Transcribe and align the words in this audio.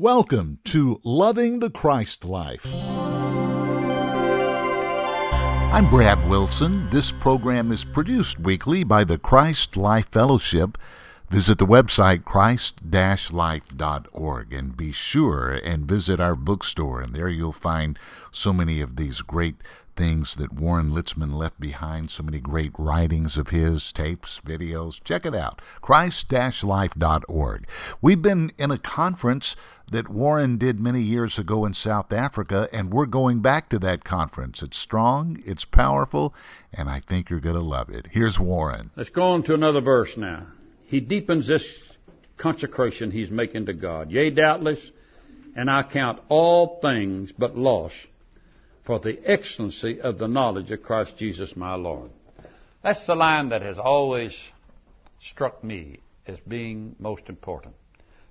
Welcome 0.00 0.60
to 0.66 1.00
Loving 1.02 1.58
the 1.58 1.70
Christ 1.70 2.24
Life. 2.24 2.72
I'm 5.72 5.90
Brad 5.90 6.28
Wilson. 6.28 6.88
This 6.90 7.10
program 7.10 7.72
is 7.72 7.84
produced 7.84 8.38
weekly 8.38 8.84
by 8.84 9.02
the 9.02 9.18
Christ 9.18 9.76
Life 9.76 10.08
Fellowship. 10.12 10.78
Visit 11.30 11.58
the 11.58 11.66
website 11.66 12.24
christ-life.org 12.24 14.52
and 14.52 14.76
be 14.76 14.92
sure 14.92 15.50
and 15.50 15.88
visit 15.88 16.20
our 16.20 16.36
bookstore 16.36 17.00
and 17.00 17.12
there 17.12 17.28
you'll 17.28 17.50
find 17.50 17.98
so 18.30 18.52
many 18.52 18.80
of 18.80 18.94
these 18.94 19.20
great 19.20 19.56
things 19.98 20.36
that 20.36 20.52
Warren 20.52 20.92
Litzman 20.92 21.34
left 21.34 21.58
behind, 21.58 22.10
so 22.10 22.22
many 22.22 22.38
great 22.38 22.70
writings 22.78 23.36
of 23.36 23.48
his, 23.48 23.90
tapes, 23.90 24.40
videos. 24.46 25.02
Check 25.02 25.26
it 25.26 25.34
out, 25.34 25.60
christ-life.org. 25.82 27.68
We've 28.00 28.22
been 28.22 28.52
in 28.56 28.70
a 28.70 28.78
conference 28.78 29.56
that 29.90 30.08
Warren 30.08 30.56
did 30.56 30.78
many 30.78 31.00
years 31.00 31.36
ago 31.36 31.64
in 31.64 31.74
South 31.74 32.12
Africa, 32.12 32.68
and 32.72 32.92
we're 32.92 33.06
going 33.06 33.40
back 33.40 33.68
to 33.70 33.78
that 33.80 34.04
conference. 34.04 34.62
It's 34.62 34.78
strong, 34.78 35.42
it's 35.44 35.64
powerful, 35.64 36.32
and 36.72 36.88
I 36.88 37.00
think 37.00 37.28
you're 37.28 37.40
going 37.40 37.56
to 37.56 37.60
love 37.60 37.90
it. 37.90 38.06
Here's 38.12 38.38
Warren. 38.38 38.92
Let's 38.94 39.10
go 39.10 39.22
on 39.22 39.42
to 39.44 39.54
another 39.54 39.80
verse 39.80 40.10
now. 40.16 40.46
He 40.84 41.00
deepens 41.00 41.48
this 41.48 41.64
consecration 42.36 43.10
he's 43.10 43.30
making 43.30 43.66
to 43.66 43.72
God. 43.72 44.12
Yea, 44.12 44.30
doubtless, 44.30 44.78
and 45.56 45.68
I 45.68 45.82
count 45.82 46.20
all 46.28 46.78
things 46.80 47.30
but 47.36 47.56
loss 47.56 47.92
for 48.88 48.98
the 48.98 49.18
excellency 49.30 50.00
of 50.00 50.16
the 50.16 50.26
knowledge 50.26 50.70
of 50.70 50.82
Christ 50.82 51.12
Jesus 51.18 51.52
my 51.54 51.74
Lord. 51.74 52.10
That's 52.82 53.06
the 53.06 53.14
line 53.14 53.50
that 53.50 53.60
has 53.60 53.76
always 53.76 54.32
struck 55.30 55.62
me 55.62 56.00
as 56.26 56.38
being 56.48 56.96
most 56.98 57.24
important. 57.28 57.74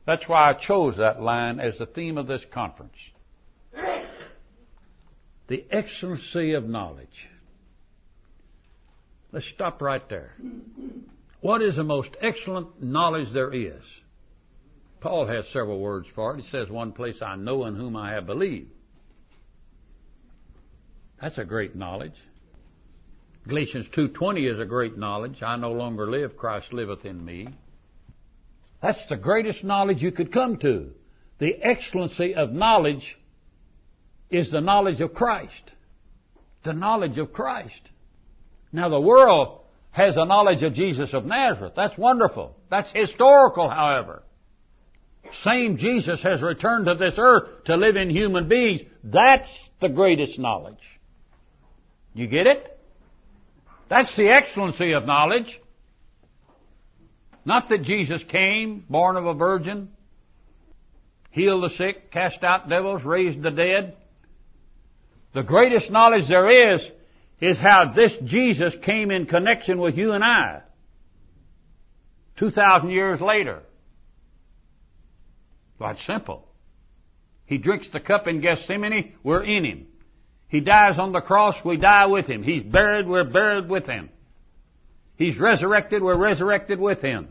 That's 0.08 0.28
why 0.28 0.50
I 0.50 0.54
chose 0.54 0.98
that 0.98 1.22
line 1.22 1.60
as 1.60 1.78
the 1.78 1.86
theme 1.86 2.18
of 2.18 2.26
this 2.26 2.42
conference. 2.52 2.96
The 5.48 5.64
excellency 5.70 6.54
of 6.54 6.66
knowledge. 6.66 7.08
Let's 9.31 9.46
stop 9.53 9.80
right 9.80 10.09
there. 10.09 10.34
What 11.40 11.62
is 11.62 11.76
the 11.76 11.84
most 11.84 12.09
excellent 12.20 12.81
knowledge 12.81 13.31
there 13.31 13.53
is? 13.53 13.84
Paul 15.02 15.28
has 15.28 15.46
several 15.53 15.80
words 15.80 16.08
for 16.16 16.36
it. 16.36 16.42
He 16.42 16.50
says, 16.50 16.68
One 16.72 16.94
place 16.94 17.18
I 17.22 17.36
know 17.36 17.68
in 17.68 17.76
whom 17.76 17.96
I 17.96 18.14
have 18.14 18.26
believed. 18.26 18.72
That's 21.22 21.38
a 21.38 21.46
great 21.46 21.76
knowledge. 21.76 22.16
Galatians 23.48 23.88
2:20 23.96 24.46
is 24.46 24.60
a 24.60 24.66
great 24.66 24.98
knowledge. 24.98 25.42
I 25.42 25.56
no 25.56 25.72
longer 25.72 26.09
live, 26.09 26.38
Christ 26.38 26.74
liveth 26.74 27.06
in 27.06 27.24
me. 27.24 27.48
That's 28.82 29.00
the 29.08 29.18
greatest 29.18 29.64
knowledge 29.64 30.02
you 30.02 30.12
could 30.12 30.32
come 30.32 30.58
to. 30.58 30.92
The 31.40 31.56
excellency 31.62 32.36
of 32.36 32.52
knowledge 32.52 33.18
is 34.30 34.52
the 34.52 34.62
knowledge 34.62 35.02
of 35.02 35.14
Christ. 35.14 35.72
The 36.64 36.74
knowledge 36.74 37.18
of 37.18 37.31
Christ. 37.34 37.81
Now 38.72 38.90
the 38.90 39.00
world 39.00 39.62
has 39.92 40.18
a 40.18 40.26
knowledge 40.26 40.62
of 40.62 40.74
Jesus 40.74 41.14
of 41.14 41.26
Nazareth. 41.26 41.74
That's 41.76 41.98
wonderful. 41.98 42.56
That's 42.70 42.92
historical, 42.94 43.70
however. 43.70 44.24
Same 45.44 45.78
Jesus 45.78 46.22
has 46.22 46.42
returned 46.42 46.86
to 46.86 46.96
this 46.96 47.16
earth 47.18 47.64
to 47.66 47.76
live 47.76 47.96
in 47.96 48.09
human 48.09 48.48
beings. 48.48 48.81
That's 49.04 49.50
the 49.81 49.90
greatest 49.90 50.38
knowledge. 50.38 50.76
You 52.18 52.26
get 52.26 52.48
it? 52.48 52.80
That's 53.92 54.14
the 54.18 54.28
excellency 54.30 54.94
of 54.94 55.06
knowledge. 55.06 55.46
Not 57.46 57.70
that 57.70 57.84
Jesus 57.84 58.24
came, 58.30 58.86
born 58.90 59.18
of 59.18 59.28
a 59.28 59.36
virgin, 59.36 59.90
healed 61.30 61.64
the 61.64 61.78
sick, 61.78 62.12
cast 62.12 62.44
out 62.44 62.70
devils, 62.70 63.04
raised 63.04 63.44
the 63.44 63.52
dead. 63.52 63.96
The 65.36 65.44
greatest 65.44 65.92
knowledge 65.92 66.28
there 66.28 66.74
is 66.74 66.82
is 67.40 67.58
how 67.59 67.94
this 67.96 68.14
Jesus 68.26 68.74
came 68.84 69.12
in 69.12 69.28
connection 69.28 69.80
with 69.80 69.96
you 69.96 70.14
and 70.14 70.24
I. 70.24 70.62
2,000 72.40 72.90
years 72.90 73.22
later. 73.22 73.62
Well, 75.78 75.91
it's 75.91 76.06
simple. 76.08 76.47
He 77.46 77.59
drinks 77.59 77.88
the 77.94 78.00
cup 78.00 78.28
in 78.28 78.41
Gethsemane, 78.41 79.14
we're 79.24 79.44
in 79.44 79.64
him. 79.64 79.88
He 80.50 80.62
dies 80.62 80.97
on 80.97 81.12
the 81.12 81.22
cross, 81.22 81.56
we 81.66 81.78
die 81.78 82.06
with 82.06 82.25
him. 82.25 82.44
He's 82.44 82.63
buried, 82.63 83.08
we're 83.08 83.25
buried 83.25 83.69
with 83.69 83.85
him. 83.85 84.09
He's 85.18 85.38
resurrected, 85.38 86.02
we're 86.02 86.18
resurrected 86.18 86.80
with 86.80 87.02
him. 87.02 87.30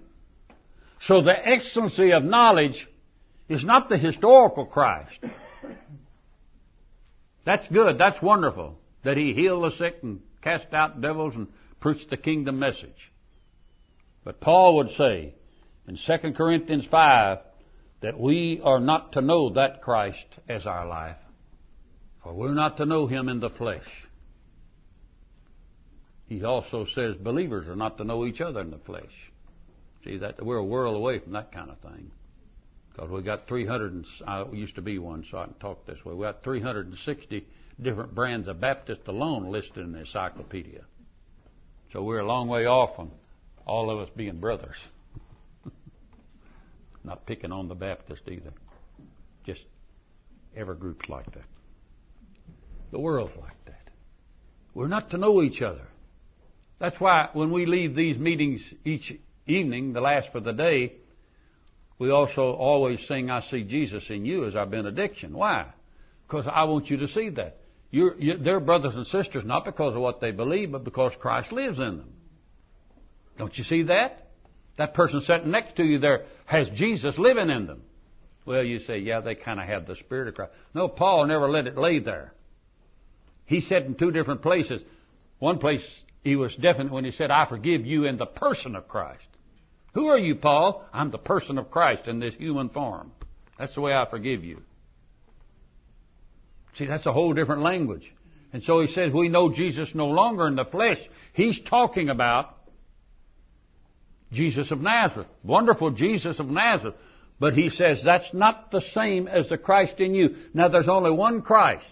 So 1.06 1.22
the 1.22 1.32
excellency 1.32 2.12
of 2.12 2.24
knowledge 2.24 2.86
is 3.48 3.64
not 3.64 3.88
the 3.88 3.96
historical 3.96 4.66
Christ. 4.66 5.18
That's 7.44 7.66
good, 7.72 7.96
that's 7.98 8.20
wonderful, 8.20 8.76
that 9.04 9.16
he 9.16 9.32
healed 9.32 9.64
the 9.64 9.76
sick 9.78 9.98
and 10.02 10.20
cast 10.42 10.72
out 10.72 11.00
devils 11.00 11.34
and 11.36 11.46
preached 11.80 12.10
the 12.10 12.16
kingdom 12.16 12.58
message. 12.58 13.12
But 14.24 14.40
Paul 14.40 14.76
would 14.76 14.90
say 14.98 15.34
in 15.86 15.96
2 16.06 16.32
Corinthians 16.32 16.84
5 16.90 17.38
that 18.02 18.18
we 18.18 18.60
are 18.62 18.80
not 18.80 19.12
to 19.12 19.20
know 19.20 19.50
that 19.50 19.80
Christ 19.82 20.26
as 20.48 20.66
our 20.66 20.86
life. 20.86 21.16
For 22.26 22.34
we're 22.34 22.54
not 22.54 22.76
to 22.78 22.86
know 22.86 23.06
him 23.06 23.28
in 23.28 23.38
the 23.38 23.50
flesh. 23.50 23.86
He 26.28 26.42
also 26.42 26.84
says 26.92 27.14
believers 27.14 27.68
are 27.68 27.76
not 27.76 27.98
to 27.98 28.04
know 28.04 28.26
each 28.26 28.40
other 28.40 28.62
in 28.62 28.72
the 28.72 28.80
flesh. 28.84 29.12
See 30.04 30.16
that 30.16 30.44
we're 30.44 30.56
a 30.56 30.64
world 30.64 30.96
away 30.96 31.20
from 31.20 31.34
that 31.34 31.52
kind 31.52 31.70
of 31.70 31.78
thing. 31.78 32.10
Because 32.90 33.10
we 33.10 33.22
got 33.22 33.46
300. 33.46 33.92
And, 33.92 34.06
I 34.26 34.44
used 34.50 34.74
to 34.74 34.82
be 34.82 34.98
one, 34.98 35.24
so 35.30 35.38
I 35.38 35.44
can 35.44 35.54
talk 35.54 35.86
this 35.86 36.04
way. 36.04 36.14
We 36.14 36.24
got 36.24 36.42
360 36.42 37.46
different 37.80 38.12
brands 38.12 38.48
of 38.48 38.60
Baptist 38.60 39.02
alone 39.06 39.52
listed 39.52 39.78
in 39.78 39.92
the 39.92 40.00
encyclopedia. 40.00 40.82
So 41.92 42.02
we're 42.02 42.18
a 42.18 42.26
long 42.26 42.48
way 42.48 42.66
off 42.66 42.96
from 42.96 43.12
all 43.66 43.88
of 43.88 44.00
us 44.00 44.08
being 44.16 44.40
brothers. 44.40 44.76
Not 47.04 47.24
picking 47.24 47.52
on 47.52 47.68
the 47.68 47.76
Baptist 47.76 48.22
either. 48.26 48.52
Just 49.44 49.62
every 50.56 50.74
group's 50.74 51.08
like 51.08 51.32
that. 51.34 51.44
The 52.96 53.02
world's 53.02 53.36
like 53.38 53.62
that. 53.66 53.90
We're 54.72 54.88
not 54.88 55.10
to 55.10 55.18
know 55.18 55.42
each 55.42 55.60
other. 55.60 55.86
That's 56.78 56.98
why 56.98 57.28
when 57.34 57.52
we 57.52 57.66
leave 57.66 57.94
these 57.94 58.16
meetings 58.16 58.62
each 58.86 59.12
evening, 59.46 59.92
the 59.92 60.00
last 60.00 60.28
for 60.32 60.40
the 60.40 60.54
day, 60.54 60.94
we 61.98 62.10
also 62.10 62.52
always 62.52 62.98
sing, 63.06 63.28
I 63.28 63.42
see 63.50 63.64
Jesus 63.64 64.02
in 64.08 64.24
you 64.24 64.46
as 64.46 64.54
our 64.56 64.64
benediction. 64.64 65.34
Why? 65.34 65.66
Because 66.26 66.46
I 66.50 66.64
want 66.64 66.88
you 66.88 66.96
to 66.96 67.08
see 67.08 67.28
that. 67.36 67.58
You're, 67.90 68.18
you're, 68.18 68.38
they're 68.38 68.60
brothers 68.60 68.94
and 68.94 69.06
sisters 69.08 69.44
not 69.44 69.66
because 69.66 69.94
of 69.94 70.00
what 70.00 70.22
they 70.22 70.30
believe, 70.30 70.72
but 70.72 70.82
because 70.82 71.12
Christ 71.20 71.52
lives 71.52 71.76
in 71.78 71.98
them. 71.98 72.14
Don't 73.36 73.54
you 73.58 73.64
see 73.64 73.82
that? 73.82 74.30
That 74.78 74.94
person 74.94 75.20
sitting 75.26 75.50
next 75.50 75.76
to 75.76 75.84
you 75.84 75.98
there 75.98 76.24
has 76.46 76.66
Jesus 76.76 77.14
living 77.18 77.50
in 77.50 77.66
them. 77.66 77.82
Well, 78.46 78.64
you 78.64 78.78
say, 78.78 79.00
yeah, 79.00 79.20
they 79.20 79.34
kind 79.34 79.60
of 79.60 79.66
have 79.66 79.86
the 79.86 79.96
Spirit 79.96 80.28
of 80.28 80.34
Christ. 80.34 80.52
No, 80.72 80.88
Paul 80.88 81.26
never 81.26 81.50
let 81.50 81.66
it 81.66 81.76
lay 81.76 81.98
there. 81.98 82.32
He 83.46 83.62
said 83.62 83.84
in 83.84 83.94
two 83.94 84.10
different 84.10 84.42
places. 84.42 84.82
One 85.38 85.58
place 85.58 85.82
he 86.22 86.36
was 86.36 86.54
definite 86.60 86.92
when 86.92 87.04
he 87.04 87.12
said, 87.12 87.30
I 87.30 87.46
forgive 87.48 87.86
you 87.86 88.04
in 88.04 88.18
the 88.18 88.26
person 88.26 88.74
of 88.76 88.88
Christ. 88.88 89.22
Who 89.94 90.06
are 90.08 90.18
you, 90.18 90.34
Paul? 90.34 90.84
I'm 90.92 91.10
the 91.10 91.18
person 91.18 91.56
of 91.56 91.70
Christ 91.70 92.06
in 92.06 92.20
this 92.20 92.34
human 92.34 92.68
form. 92.68 93.12
That's 93.58 93.74
the 93.74 93.80
way 93.80 93.94
I 93.94 94.08
forgive 94.10 94.44
you. 94.44 94.62
See, 96.76 96.86
that's 96.86 97.06
a 97.06 97.12
whole 97.12 97.32
different 97.32 97.62
language. 97.62 98.02
And 98.52 98.62
so 98.64 98.80
he 98.80 98.92
says, 98.92 99.12
we 99.12 99.28
know 99.28 99.52
Jesus 99.54 99.88
no 99.94 100.08
longer 100.08 100.46
in 100.46 100.56
the 100.56 100.64
flesh. 100.64 100.98
He's 101.32 101.58
talking 101.70 102.10
about 102.10 102.56
Jesus 104.32 104.70
of 104.70 104.80
Nazareth. 104.80 105.28
Wonderful 105.42 105.92
Jesus 105.92 106.38
of 106.38 106.46
Nazareth. 106.46 106.96
But 107.38 107.54
he 107.54 107.70
says 107.70 107.98
that's 108.04 108.28
not 108.32 108.70
the 108.70 108.82
same 108.94 109.28
as 109.28 109.48
the 109.48 109.58
Christ 109.58 109.94
in 109.98 110.14
you. 110.14 110.36
Now 110.54 110.68
there's 110.68 110.88
only 110.88 111.10
one 111.10 111.42
Christ. 111.42 111.84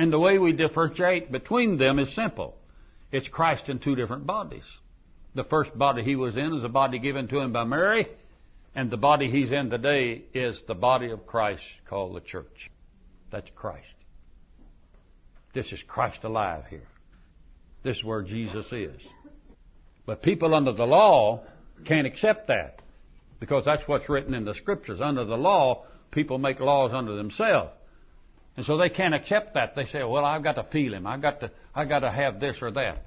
And 0.00 0.10
the 0.10 0.18
way 0.18 0.38
we 0.38 0.52
differentiate 0.52 1.30
between 1.30 1.76
them 1.76 1.98
is 1.98 2.08
simple. 2.14 2.56
It's 3.12 3.28
Christ 3.28 3.64
in 3.68 3.80
two 3.80 3.94
different 3.94 4.26
bodies. 4.26 4.64
The 5.34 5.44
first 5.44 5.76
body 5.76 6.02
he 6.02 6.16
was 6.16 6.38
in 6.38 6.54
is 6.56 6.64
a 6.64 6.70
body 6.70 6.98
given 6.98 7.28
to 7.28 7.38
him 7.38 7.52
by 7.52 7.64
Mary, 7.64 8.06
and 8.74 8.90
the 8.90 8.96
body 8.96 9.30
he's 9.30 9.52
in 9.52 9.68
today 9.68 10.22
is 10.32 10.58
the 10.66 10.74
body 10.74 11.10
of 11.10 11.26
Christ 11.26 11.60
called 11.86 12.16
the 12.16 12.22
church. 12.22 12.70
That's 13.30 13.50
Christ. 13.54 13.92
This 15.52 15.66
is 15.66 15.80
Christ 15.86 16.24
alive 16.24 16.64
here. 16.70 16.88
This 17.84 17.98
is 17.98 18.04
where 18.04 18.22
Jesus 18.22 18.64
is. 18.72 19.02
But 20.06 20.22
people 20.22 20.54
under 20.54 20.72
the 20.72 20.86
law 20.86 21.42
can't 21.84 22.06
accept 22.06 22.48
that 22.48 22.80
because 23.38 23.66
that's 23.66 23.82
what's 23.84 24.08
written 24.08 24.32
in 24.32 24.46
the 24.46 24.54
scriptures. 24.54 25.00
Under 25.02 25.26
the 25.26 25.36
law, 25.36 25.84
people 26.10 26.38
make 26.38 26.58
laws 26.58 26.92
unto 26.94 27.18
themselves. 27.18 27.72
And 28.60 28.66
so 28.66 28.76
they 28.76 28.90
can't 28.90 29.14
accept 29.14 29.54
that. 29.54 29.74
They 29.74 29.86
say, 29.86 30.04
well, 30.04 30.22
I've 30.22 30.44
got 30.44 30.56
to 30.56 30.64
feel 30.64 30.92
him. 30.92 31.06
I've 31.06 31.22
got 31.22 31.40
to, 31.40 31.50
I've 31.74 31.88
got 31.88 32.00
to 32.00 32.10
have 32.10 32.40
this 32.40 32.56
or 32.60 32.70
that. 32.72 33.06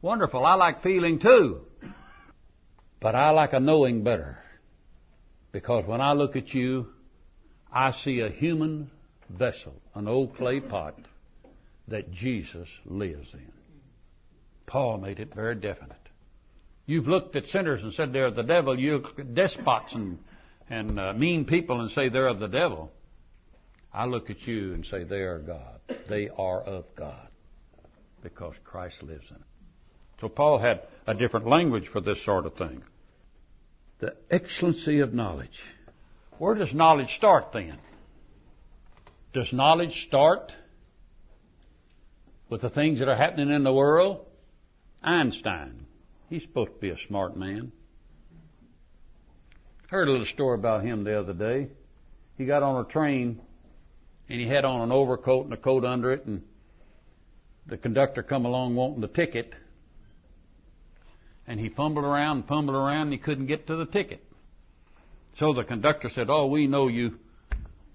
Wonderful. 0.00 0.46
I 0.46 0.54
like 0.54 0.84
feeling 0.84 1.18
too. 1.18 1.62
But 3.00 3.16
I 3.16 3.30
like 3.30 3.52
a 3.52 3.58
knowing 3.58 4.04
better. 4.04 4.38
Because 5.50 5.88
when 5.88 6.00
I 6.00 6.12
look 6.12 6.36
at 6.36 6.54
you, 6.54 6.86
I 7.74 7.90
see 8.04 8.20
a 8.20 8.28
human 8.28 8.92
vessel, 9.28 9.74
an 9.96 10.06
old 10.06 10.36
clay 10.36 10.60
pot 10.60 10.94
that 11.88 12.12
Jesus 12.12 12.68
lives 12.84 13.26
in. 13.34 13.52
Paul 14.68 14.98
made 14.98 15.18
it 15.18 15.34
very 15.34 15.56
definite. 15.56 15.96
You've 16.86 17.08
looked 17.08 17.34
at 17.34 17.46
sinners 17.46 17.82
and 17.82 17.92
said 17.94 18.12
they're 18.12 18.30
the 18.30 18.44
devil. 18.44 18.78
You 18.78 18.98
look 18.98 19.18
at 19.18 19.34
despots 19.34 19.92
and, 19.94 20.20
and 20.70 21.00
uh, 21.00 21.12
mean 21.14 21.44
people 21.44 21.80
and 21.80 21.90
say 21.90 22.08
they're 22.08 22.28
of 22.28 22.38
the 22.38 22.46
devil. 22.46 22.92
I 23.94 24.06
look 24.06 24.30
at 24.30 24.40
you 24.46 24.74
and 24.74 24.86
say 24.86 25.04
they 25.04 25.20
are 25.20 25.38
God. 25.38 25.80
They 26.08 26.28
are 26.28 26.62
of 26.62 26.84
God 26.96 27.28
because 28.22 28.54
Christ 28.64 29.02
lives 29.02 29.24
in 29.28 29.36
them. 29.36 29.44
So 30.20 30.28
Paul 30.28 30.58
had 30.58 30.82
a 31.06 31.14
different 31.14 31.46
language 31.46 31.88
for 31.92 32.00
this 32.00 32.24
sort 32.24 32.46
of 32.46 32.54
thing. 32.54 32.82
The 34.00 34.14
excellency 34.30 35.00
of 35.00 35.12
knowledge. 35.12 35.58
Where 36.38 36.54
does 36.54 36.72
knowledge 36.72 37.08
start 37.18 37.46
then? 37.52 37.78
Does 39.34 39.48
knowledge 39.52 39.92
start 40.08 40.52
with 42.48 42.62
the 42.62 42.70
things 42.70 42.98
that 42.98 43.08
are 43.08 43.16
happening 43.16 43.50
in 43.50 43.64
the 43.64 43.72
world? 43.72 44.26
Einstein. 45.02 45.86
He's 46.28 46.42
supposed 46.42 46.72
to 46.72 46.78
be 46.78 46.90
a 46.90 46.96
smart 47.08 47.36
man. 47.36 47.72
Heard 49.88 50.08
a 50.08 50.10
little 50.10 50.26
story 50.32 50.58
about 50.58 50.84
him 50.84 51.04
the 51.04 51.18
other 51.18 51.34
day. 51.34 51.68
He 52.38 52.46
got 52.46 52.62
on 52.62 52.84
a 52.84 52.88
train 52.88 53.40
and 54.32 54.40
he 54.40 54.48
had 54.48 54.64
on 54.64 54.80
an 54.80 54.90
overcoat 54.90 55.44
and 55.44 55.52
a 55.52 55.58
coat 55.58 55.84
under 55.84 56.10
it 56.10 56.24
and 56.24 56.40
the 57.66 57.76
conductor 57.76 58.22
come 58.22 58.46
along 58.46 58.74
wanting 58.74 59.02
the 59.02 59.08
ticket 59.08 59.52
and 61.46 61.60
he 61.60 61.68
fumbled 61.68 62.06
around 62.06 62.38
and 62.38 62.48
fumbled 62.48 62.74
around 62.74 63.02
and 63.02 63.12
he 63.12 63.18
couldn't 63.18 63.46
get 63.46 63.66
to 63.66 63.76
the 63.76 63.84
ticket. 63.84 64.24
So 65.38 65.52
the 65.52 65.64
conductor 65.64 66.10
said, 66.14 66.28
Oh, 66.30 66.46
we 66.46 66.66
know 66.66 66.88
you, 66.88 67.18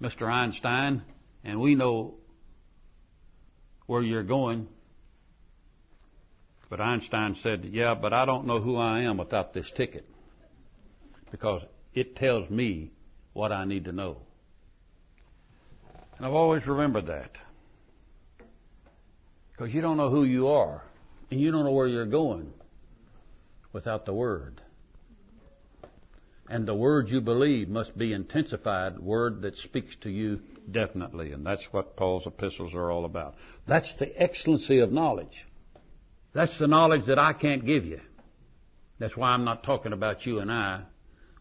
Mr. 0.00 0.30
Einstein, 0.30 1.02
and 1.42 1.60
we 1.60 1.74
know 1.74 2.14
where 3.86 4.02
you're 4.02 4.22
going. 4.22 4.68
But 6.70 6.80
Einstein 6.80 7.36
said, 7.42 7.64
Yeah, 7.64 7.96
but 7.96 8.12
I 8.12 8.24
don't 8.24 8.46
know 8.46 8.60
who 8.60 8.76
I 8.76 9.00
am 9.00 9.16
without 9.16 9.54
this 9.54 9.68
ticket 9.76 10.08
because 11.32 11.62
it 11.94 12.14
tells 12.14 12.48
me 12.48 12.92
what 13.32 13.50
I 13.50 13.64
need 13.64 13.86
to 13.86 13.92
know. 13.92 14.18
And 16.18 16.26
I've 16.26 16.34
always 16.34 16.66
remembered 16.66 17.06
that. 17.06 17.30
Because 19.52 19.72
you 19.72 19.80
don't 19.80 19.96
know 19.96 20.10
who 20.10 20.24
you 20.24 20.48
are, 20.48 20.82
and 21.30 21.40
you 21.40 21.50
don't 21.50 21.64
know 21.64 21.72
where 21.72 21.88
you're 21.88 22.06
going 22.06 22.52
without 23.72 24.04
the 24.04 24.12
Word. 24.12 24.60
And 26.48 26.66
the 26.66 26.74
Word 26.74 27.08
you 27.08 27.20
believe 27.20 27.68
must 27.68 27.96
be 27.96 28.12
intensified, 28.12 28.98
Word 28.98 29.42
that 29.42 29.56
speaks 29.58 29.94
to 30.02 30.10
you 30.10 30.40
definitely. 30.70 31.32
And 31.32 31.44
that's 31.44 31.62
what 31.70 31.96
Paul's 31.96 32.26
epistles 32.26 32.74
are 32.74 32.90
all 32.90 33.04
about. 33.04 33.34
That's 33.66 33.92
the 33.98 34.10
excellency 34.20 34.78
of 34.78 34.90
knowledge. 34.90 35.46
That's 36.34 36.56
the 36.58 36.66
knowledge 36.66 37.06
that 37.06 37.18
I 37.18 37.32
can't 37.32 37.64
give 37.64 37.84
you. 37.84 38.00
That's 38.98 39.16
why 39.16 39.30
I'm 39.30 39.44
not 39.44 39.62
talking 39.62 39.92
about 39.92 40.26
you 40.26 40.40
and 40.40 40.50
I. 40.50 40.82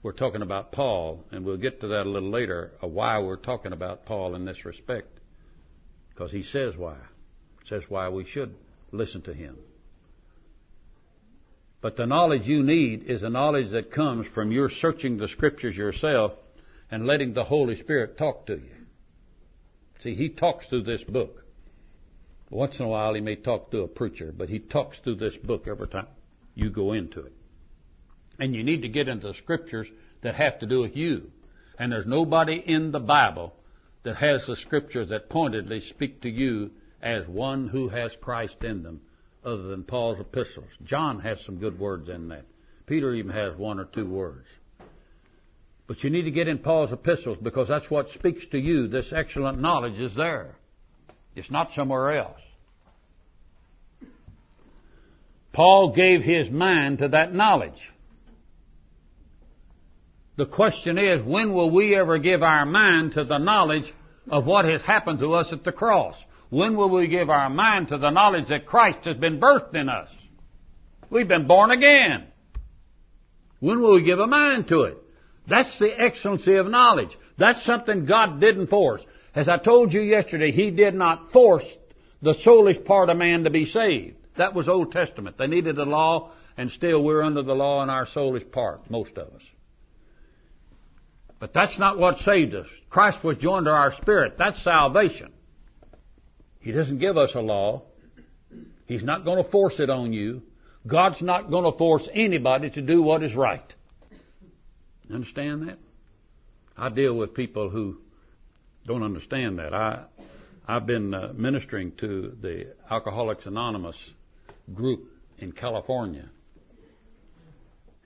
We're 0.08 0.14
talking 0.14 0.42
about 0.42 0.72
Paul, 0.72 1.26
and 1.34 1.44
we'll 1.44 1.58
get 1.58 1.82
to 1.82 1.88
that 1.90 2.06
a 2.06 2.10
little 2.10 2.32
later, 2.32 2.72
of 2.82 2.92
why 2.92 3.20
we're 3.20 3.36
talking 3.36 3.74
about 3.74 4.06
Paul 4.06 4.36
in 4.36 4.46
this 4.46 4.64
respect. 4.64 5.10
Because 6.08 6.32
he 6.32 6.44
says 6.44 6.76
why. 6.78 6.96
Says 7.68 7.84
why 7.90 8.08
we 8.08 8.26
should 8.32 8.56
listen 8.94 9.22
to 9.24 9.34
him. 9.34 9.58
But 11.82 11.98
the 11.98 12.06
knowledge 12.06 12.44
you 12.46 12.64
need 12.64 13.04
is 13.04 13.22
a 13.22 13.30
knowledge 13.30 13.74
that 13.74 13.92
comes 13.92 14.28
from 14.34 14.50
your 14.50 14.70
searching 14.80 15.18
the 15.18 15.28
scriptures 15.28 15.76
yourself 15.76 16.32
and 16.90 17.06
letting 17.06 17.34
the 17.34 17.44
Holy 17.44 17.78
Spirit 17.78 18.18
talk 18.18 18.48
to 18.48 18.54
you. 18.54 18.86
See, 20.04 20.16
he 20.16 20.30
talks 20.30 20.68
through 20.70 20.84
this 20.84 21.04
book. 21.04 21.44
Once 22.50 22.76
in 22.80 22.86
a 22.86 22.88
while 22.88 23.14
he 23.14 23.20
may 23.20 23.36
talk 23.36 23.72
to 23.72 23.82
a 23.82 23.90
preacher, 23.90 24.34
but 24.34 24.48
he 24.48 24.60
talks 24.60 24.96
through 25.04 25.18
this 25.18 25.36
book 25.44 25.66
every 25.68 25.90
time 25.90 26.08
you 26.56 26.70
go 26.70 26.94
into 26.94 27.20
it. 27.20 27.34
And 28.40 28.56
you 28.56 28.64
need 28.64 28.82
to 28.84 28.90
get 28.90 29.08
into 29.08 29.28
the 29.28 29.38
scriptures 29.44 29.88
that 30.22 30.36
have 30.36 30.60
to 30.60 30.66
do 30.66 30.82
with 30.82 30.96
you. 30.96 31.32
And 31.80 31.92
there's 31.92 32.06
nobody 32.06 32.62
in 32.66 32.92
the 32.92 33.00
Bible 33.00 33.54
that 34.04 34.18
has 34.18 34.42
the 34.48 34.56
scriptures 34.66 35.10
that 35.10 35.30
pointedly 35.30 35.82
speak 35.90 36.22
to 36.22 36.30
you 36.30 36.72
as 37.02 37.28
one 37.28 37.68
who 37.68 37.90
has 37.90 38.12
Christ 38.22 38.56
in 38.62 38.84
them 38.84 39.02
other 39.46 39.64
than 39.64 39.84
Paul's 39.84 40.20
epistles. 40.20 40.70
John 40.86 41.20
has 41.20 41.38
some 41.46 41.58
good 41.58 41.80
words 41.80 42.10
in 42.10 42.28
that. 42.30 42.46
Peter 42.86 43.14
even 43.14 43.32
has 43.32 43.56
one 43.58 43.80
or 43.80 43.86
two 43.86 44.08
words. 44.08 44.46
But 45.88 46.04
you 46.04 46.10
need 46.10 46.24
to 46.24 46.32
get 46.32 46.48
in 46.48 46.58
Paul's 46.58 46.92
epistles 46.92 47.38
because 47.42 47.68
that's 47.68 47.90
what 47.90 48.08
speaks 48.14 48.44
to 48.52 48.58
you. 48.58 48.88
This 48.88 49.08
excellent 49.16 49.60
knowledge 49.60 50.00
is 50.00 50.16
there. 50.16 50.56
It's 51.36 51.52
not 51.52 51.70
somewhere 51.76 52.18
else. 52.18 52.40
Paul 55.54 55.94
gave 55.96 56.22
his 56.22 56.50
mind 56.52 57.00
to 57.00 57.08
that 57.10 57.34
knowledge. 57.34 57.80
The 60.38 60.46
question 60.46 61.00
is, 61.00 61.24
when 61.24 61.54
will 61.54 61.72
we 61.72 61.96
ever 61.96 62.20
give 62.20 62.44
our 62.44 62.66
mind 62.66 63.14
to 63.14 63.24
the 63.24 63.40
knowledge 63.40 63.92
of 64.30 64.46
what 64.46 64.66
has 64.66 64.82
happened 64.82 65.20
to 65.20 65.34
us 65.34 65.48
at 65.52 65.64
the 65.64 65.72
cross? 65.72 66.16
When 66.50 66.78
will 66.78 66.90
we 66.90 67.08
give 67.08 67.30
our 67.30 67.50
mind 67.50 67.88
to 67.90 67.98
the 67.98 68.12
knowledge 68.12 68.48
that 68.50 68.68
Christ 68.68 69.00
has 69.06 69.18
been 69.18 69.40
birthed 69.40 69.76
in 69.76 69.90
us? 69.90 70.10
We've 71.10 71.28
been 71.28 71.48
born 71.48 71.72
again. 71.72 72.28
When 73.60 73.82
will 73.82 73.96
we 73.96 74.04
give 74.04 74.20
a 74.20 74.28
mind 74.28 74.68
to 74.68 74.82
it? 74.82 74.98
That's 75.50 75.80
the 75.80 76.00
excellency 76.00 76.56
of 76.56 76.68
knowledge. 76.68 77.10
That's 77.40 77.66
something 77.66 78.06
God 78.06 78.40
didn't 78.40 78.68
force. 78.68 79.02
As 79.34 79.50
I 79.50 79.58
told 79.58 79.92
you 79.92 80.02
yesterday, 80.02 80.52
He 80.52 80.70
did 80.70 80.94
not 80.94 81.32
force 81.32 81.66
the 82.22 82.36
soulish 82.46 82.86
part 82.86 83.10
of 83.10 83.18
man 83.18 83.44
to 83.46 83.50
be 83.50 83.66
saved. 83.66 84.18
That 84.38 84.54
was 84.54 84.68
Old 84.68 84.92
Testament. 84.92 85.38
They 85.38 85.48
needed 85.48 85.80
a 85.80 85.84
law, 85.84 86.32
and 86.58 86.70
still 86.72 87.04
we're 87.04 87.24
under 87.24 87.42
the 87.42 87.54
law 87.54 87.82
in 87.82 87.90
our 87.90 88.06
soulish 88.08 88.52
part, 88.52 88.90
most 88.92 89.12
of 89.18 89.30
us. 89.30 89.42
But 91.40 91.54
that's 91.54 91.78
not 91.78 92.00
what 92.00 92.18
saved 92.26 92.56
us. 92.56 92.66
Christ 92.90 93.24
was 93.24 93.38
joined 93.38 93.66
to 93.66 93.72
our 93.72 93.94
spirit. 94.02 94.36
That's 94.38 94.62
salvation. 94.64 95.32
He 96.60 96.72
doesn't 96.72 97.00
give 97.00 97.16
us 97.18 97.30
a 97.36 97.40
law. 97.40 97.84
He's 98.86 99.04
not 99.04 99.24
going 99.24 99.44
to 99.44 99.50
force 99.52 99.76
it 99.80 99.90
on 99.90 100.14
you. 100.14 100.42
God's 100.88 101.22
not 101.22 101.50
going 101.52 101.70
to 101.70 101.78
force 101.78 102.04
anybody 102.14 102.70
to 102.72 102.82
do 102.82 103.02
what 103.02 103.22
is 103.22 103.36
right. 103.36 103.74
Understand 105.14 105.68
that? 105.68 105.78
I 106.78 106.90
deal 106.90 107.16
with 107.16 107.34
people 107.34 107.70
who 107.70 107.98
don't 108.86 109.04
understand 109.04 109.60
that. 109.60 109.74
I 109.74 110.06
I've 110.70 110.86
been 110.86 111.14
uh, 111.14 111.32
ministering 111.34 111.94
to 112.02 112.36
the 112.42 112.74
Alcoholics 112.92 113.46
Anonymous 113.46 113.96
group 114.74 115.06
in 115.38 115.54
California. 115.54 116.30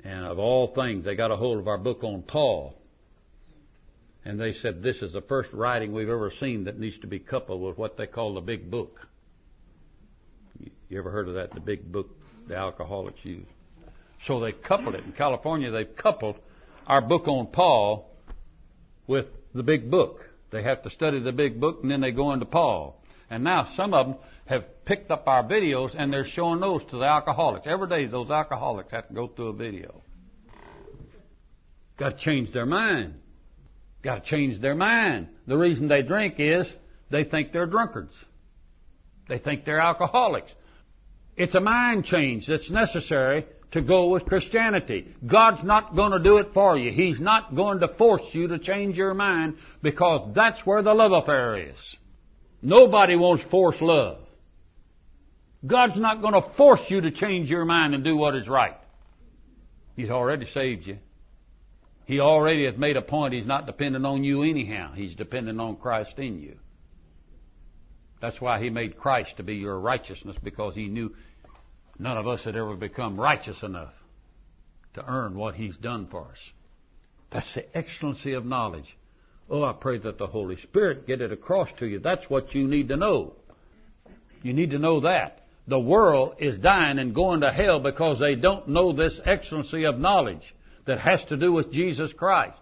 And 0.03 0.25
of 0.25 0.37
all 0.37 0.73
things, 0.75 1.03
they 1.03 1.15
got 1.15 1.31
a 1.31 1.35
hold 1.35 1.57
of 1.57 1.67
our 1.67 1.79
book 1.79 2.03
on 2.03 2.21
Paul 2.21 2.75
and 4.23 4.39
they 4.39 4.53
said 4.61 4.83
this 4.83 4.97
is 4.97 5.13
the 5.13 5.21
first 5.21 5.49
writing 5.53 5.93
we've 5.93 6.09
ever 6.09 6.31
seen 6.39 6.65
that 6.65 6.79
needs 6.79 6.97
to 6.99 7.07
be 7.07 7.19
coupled 7.19 7.61
with 7.61 7.77
what 7.77 7.97
they 7.97 8.07
call 8.07 8.35
the 8.35 8.41
big 8.41 8.69
book. 8.69 8.99
You 10.89 10.99
ever 10.99 11.09
heard 11.09 11.27
of 11.27 11.35
that? 11.35 11.53
The 11.53 11.59
big 11.59 11.91
book 11.91 12.09
the 12.47 12.55
alcoholics 12.55 13.19
use. 13.23 13.45
So 14.27 14.39
they 14.39 14.51
coupled 14.51 14.95
it. 14.95 15.03
In 15.03 15.13
California, 15.13 15.71
they've 15.71 15.95
coupled 15.95 16.35
our 16.85 17.01
book 17.01 17.27
on 17.27 17.47
Paul 17.47 18.09
with 19.07 19.25
the 19.55 19.63
big 19.63 19.89
book. 19.89 20.17
They 20.51 20.63
have 20.63 20.83
to 20.83 20.89
study 20.89 21.19
the 21.19 21.31
big 21.31 21.59
book 21.59 21.79
and 21.81 21.89
then 21.89 22.01
they 22.01 22.11
go 22.11 22.33
into 22.33 22.45
Paul. 22.45 23.01
And 23.29 23.43
now 23.43 23.69
some 23.75 23.93
of 23.93 24.07
them 24.07 24.15
have 24.45 24.85
picked 24.85 25.09
up 25.09 25.27
our 25.27 25.43
videos 25.43 25.95
and 25.97 26.11
they're 26.11 26.27
showing 26.33 26.59
those 26.59 26.81
to 26.91 26.97
the 26.97 27.05
alcoholics. 27.05 27.65
Every 27.65 27.87
day 27.87 28.05
those 28.05 28.29
alcoholics 28.29 28.91
have 28.91 29.07
to 29.07 29.13
go 29.13 29.27
through 29.27 29.47
a 29.47 29.53
video. 29.53 30.01
Got 31.97 32.17
to 32.17 32.25
change 32.25 32.51
their 32.51 32.65
mind. 32.65 33.20
Got 34.03 34.23
to 34.23 34.29
change 34.29 34.61
their 34.61 34.75
mind. 34.75 35.27
The 35.47 35.57
reason 35.57 35.87
they 35.87 36.01
drink 36.01 36.35
is 36.37 36.65
they 37.11 37.23
think 37.23 37.51
they're 37.51 37.67
drunkards. 37.67 38.13
They 39.29 39.37
think 39.37 39.65
they're 39.65 39.79
alcoholics. 39.79 40.51
It's 41.37 41.55
a 41.55 41.59
mind 41.59 42.05
change 42.05 42.45
that's 42.47 42.69
necessary 42.69 43.45
to 43.71 43.81
go 43.81 44.09
with 44.09 44.25
Christianity. 44.25 45.07
God's 45.25 45.63
not 45.63 45.95
going 45.95 46.11
to 46.11 46.19
do 46.19 46.37
it 46.37 46.49
for 46.53 46.77
you. 46.77 46.91
He's 46.91 47.19
not 47.19 47.55
going 47.55 47.79
to 47.79 47.87
force 47.97 48.23
you 48.33 48.47
to 48.49 48.59
change 48.59 48.95
your 48.95 49.13
mind 49.13 49.55
because 49.81 50.31
that's 50.35 50.59
where 50.65 50.83
the 50.83 50.93
love 50.93 51.11
affair 51.11 51.69
is. 51.69 51.77
Nobody 52.61 53.15
wants 53.15 53.43
forced 53.49 53.81
love. 53.81 54.17
God's 55.65 55.97
not 55.97 56.21
going 56.21 56.33
to 56.33 56.49
force 56.57 56.81
you 56.89 57.01
to 57.01 57.11
change 57.11 57.49
your 57.49 57.65
mind 57.65 57.93
and 57.93 58.03
do 58.03 58.17
what 58.17 58.35
is 58.35 58.47
right. 58.47 58.75
He's 59.95 60.09
already 60.09 60.47
saved 60.53 60.87
you. 60.87 60.97
He 62.11 62.19
already 62.19 62.65
has 62.65 62.75
made 62.75 62.97
a 62.97 63.01
point 63.01 63.33
he's 63.33 63.45
not 63.45 63.65
dependent 63.65 64.05
on 64.05 64.21
you 64.21 64.43
anyhow. 64.43 64.91
He's 64.93 65.15
dependent 65.15 65.61
on 65.61 65.77
Christ 65.77 66.11
in 66.17 66.41
you. 66.41 66.57
That's 68.19 68.41
why 68.41 68.61
he 68.61 68.69
made 68.69 68.97
Christ 68.97 69.29
to 69.37 69.43
be 69.43 69.55
your 69.55 69.79
righteousness 69.79 70.35
because 70.43 70.75
he 70.75 70.89
knew 70.89 71.15
none 71.97 72.17
of 72.17 72.27
us 72.27 72.41
had 72.43 72.57
ever 72.57 72.75
become 72.75 73.17
righteous 73.17 73.63
enough 73.63 73.93
to 74.95 75.05
earn 75.07 75.37
what 75.37 75.55
he's 75.55 75.77
done 75.77 76.09
for 76.11 76.23
us. 76.23 76.37
That's 77.31 77.55
the 77.55 77.77
excellency 77.77 78.33
of 78.33 78.45
knowledge. 78.45 78.97
Oh, 79.49 79.63
I 79.63 79.71
pray 79.71 79.97
that 79.99 80.17
the 80.17 80.27
Holy 80.27 80.57
Spirit 80.63 81.07
get 81.07 81.21
it 81.21 81.31
across 81.31 81.69
to 81.79 81.85
you. 81.85 81.99
That's 81.99 82.25
what 82.27 82.53
you 82.53 82.67
need 82.67 82.89
to 82.89 82.97
know. 82.97 83.35
You 84.43 84.51
need 84.51 84.71
to 84.71 84.79
know 84.79 84.99
that. 84.99 85.45
The 85.65 85.79
world 85.79 86.35
is 86.39 86.59
dying 86.59 86.99
and 86.99 87.15
going 87.15 87.39
to 87.39 87.53
hell 87.53 87.79
because 87.79 88.19
they 88.19 88.35
don't 88.35 88.67
know 88.67 88.91
this 88.91 89.17
excellency 89.23 89.85
of 89.85 89.97
knowledge 89.97 90.43
that 90.91 90.99
has 90.99 91.21
to 91.29 91.37
do 91.37 91.53
with 91.53 91.71
Jesus 91.71 92.11
Christ. 92.17 92.57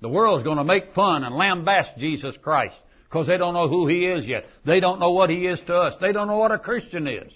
The 0.00 0.08
world's 0.08 0.42
going 0.42 0.56
to 0.56 0.64
make 0.64 0.92
fun 0.92 1.22
and 1.22 1.36
lambaste 1.36 1.98
Jesus 1.98 2.34
Christ 2.42 2.74
because 3.04 3.28
they 3.28 3.36
don't 3.36 3.54
know 3.54 3.68
who 3.68 3.86
He 3.86 4.06
is 4.06 4.24
yet. 4.24 4.44
They 4.66 4.80
don't 4.80 4.98
know 4.98 5.12
what 5.12 5.30
He 5.30 5.46
is 5.46 5.60
to 5.68 5.74
us. 5.74 5.94
They 6.00 6.10
don't 6.10 6.26
know 6.26 6.38
what 6.38 6.50
a 6.50 6.58
Christian 6.58 7.06
is. 7.06 7.32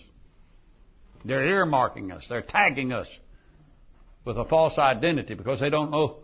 They're 1.24 1.44
earmarking 1.44 2.12
us. 2.12 2.24
They're 2.28 2.42
tagging 2.42 2.92
us 2.92 3.06
with 4.24 4.38
a 4.38 4.44
false 4.44 4.76
identity 4.76 5.34
because 5.34 5.60
they 5.60 5.70
don't 5.70 5.92
know 5.92 6.16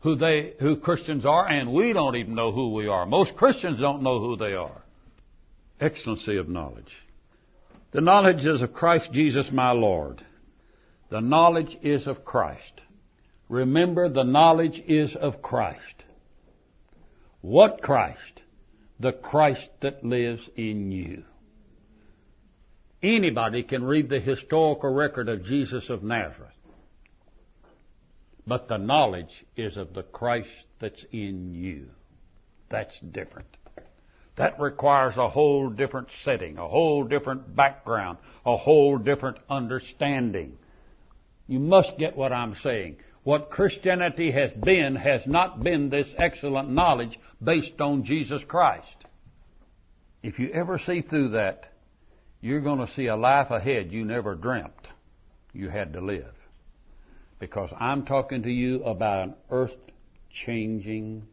who 0.00 0.14
they 0.14 0.52
who 0.60 0.76
Christians 0.76 1.24
are, 1.24 1.48
and 1.48 1.72
we 1.72 1.94
don't 1.94 2.16
even 2.16 2.34
know 2.34 2.52
who 2.52 2.74
we 2.74 2.88
are. 2.88 3.06
Most 3.06 3.34
Christians 3.38 3.80
don't 3.80 4.02
know 4.02 4.20
who 4.20 4.36
they 4.36 4.52
are. 4.52 4.82
Excellency 5.80 6.36
of 6.36 6.46
knowledge. 6.46 6.92
The 7.92 8.02
knowledge 8.02 8.44
is 8.44 8.60
of 8.60 8.74
Christ 8.74 9.08
Jesus 9.14 9.46
my 9.50 9.72
Lord. 9.72 10.22
The 11.10 11.20
knowledge 11.20 11.76
is 11.82 12.06
of 12.06 12.24
Christ. 12.24 12.80
Remember, 13.48 14.08
the 14.08 14.24
knowledge 14.24 14.82
is 14.86 15.14
of 15.16 15.40
Christ. 15.40 16.04
What 17.40 17.80
Christ? 17.80 18.42
The 19.00 19.12
Christ 19.12 19.68
that 19.80 20.04
lives 20.04 20.42
in 20.56 20.92
you. 20.92 21.22
Anybody 23.02 23.62
can 23.62 23.84
read 23.84 24.08
the 24.08 24.20
historical 24.20 24.92
record 24.92 25.28
of 25.28 25.44
Jesus 25.44 25.84
of 25.88 26.02
Nazareth. 26.02 26.52
But 28.46 28.68
the 28.68 28.76
knowledge 28.76 29.44
is 29.56 29.76
of 29.76 29.94
the 29.94 30.02
Christ 30.02 30.48
that's 30.80 31.04
in 31.12 31.54
you. 31.54 31.86
That's 32.70 32.98
different. 33.12 33.56
That 34.36 34.60
requires 34.60 35.16
a 35.16 35.28
whole 35.28 35.70
different 35.70 36.08
setting, 36.24 36.58
a 36.58 36.68
whole 36.68 37.04
different 37.04 37.54
background, 37.54 38.18
a 38.44 38.56
whole 38.56 38.98
different 38.98 39.38
understanding. 39.48 40.56
You 41.48 41.58
must 41.58 41.92
get 41.98 42.16
what 42.16 42.32
I'm 42.32 42.54
saying. 42.62 42.98
What 43.24 43.50
Christianity 43.50 44.30
has 44.30 44.50
been 44.64 44.94
has 44.96 45.22
not 45.26 45.62
been 45.64 45.88
this 45.90 46.08
excellent 46.18 46.70
knowledge 46.70 47.18
based 47.42 47.80
on 47.80 48.04
Jesus 48.04 48.42
Christ. 48.46 48.86
If 50.22 50.38
you 50.38 50.50
ever 50.50 50.78
see 50.86 51.02
through 51.02 51.30
that, 51.30 51.72
you're 52.40 52.60
going 52.60 52.86
to 52.86 52.92
see 52.94 53.06
a 53.06 53.16
life 53.16 53.50
ahead 53.50 53.90
you 53.90 54.04
never 54.04 54.34
dreamt 54.34 54.88
you 55.52 55.68
had 55.68 55.94
to 55.94 56.00
live. 56.00 56.34
Because 57.40 57.70
I'm 57.78 58.04
talking 58.04 58.42
to 58.42 58.50
you 58.50 58.84
about 58.84 59.28
an 59.28 59.34
earth 59.50 59.76
changing 60.44 61.24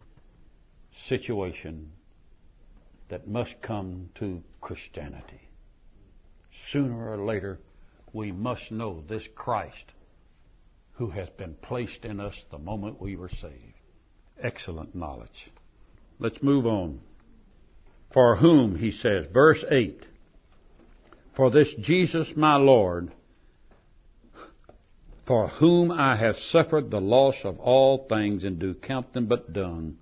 situation 1.10 1.92
that 3.10 3.28
must 3.28 3.54
come 3.62 4.10
to 4.20 4.42
Christianity. 4.62 5.50
Sooner 6.72 7.12
or 7.12 7.26
later, 7.26 7.60
we 8.14 8.32
must 8.32 8.72
know 8.72 9.04
this 9.08 9.24
Christ 9.36 9.92
who 10.96 11.10
has 11.12 11.28
been 11.38 11.56
placed 11.62 12.04
in 12.04 12.20
us 12.20 12.36
the 12.52 12.58
moment 12.58 13.02
we 13.02 13.16
were 13.16 13.30
saved. 13.30 13.74
Excellent 14.42 14.96
knowledge. 14.96 15.52
Let's 16.20 16.42
move 16.42 16.66
on. 16.66 17.02
For 18.14 18.38
whom, 18.38 18.78
he 18.78 18.92
says, 18.92 19.26
verse 19.34 19.64
8, 19.70 20.06
for 21.36 21.52
this 21.52 21.68
Jesus 21.82 22.28
my 22.36 22.56
Lord, 22.56 23.12
for 25.28 25.50
whom 25.50 25.92
I 25.92 26.16
have 26.16 26.36
suffered 26.52 26.92
the 26.92 27.02
loss 27.02 27.36
of 27.44 27.60
all 27.60 28.06
things 28.08 28.44
and 28.44 28.58
do 28.60 28.74
count 28.74 29.14
them 29.14 29.26
but 29.26 29.52
dung, 29.52 29.98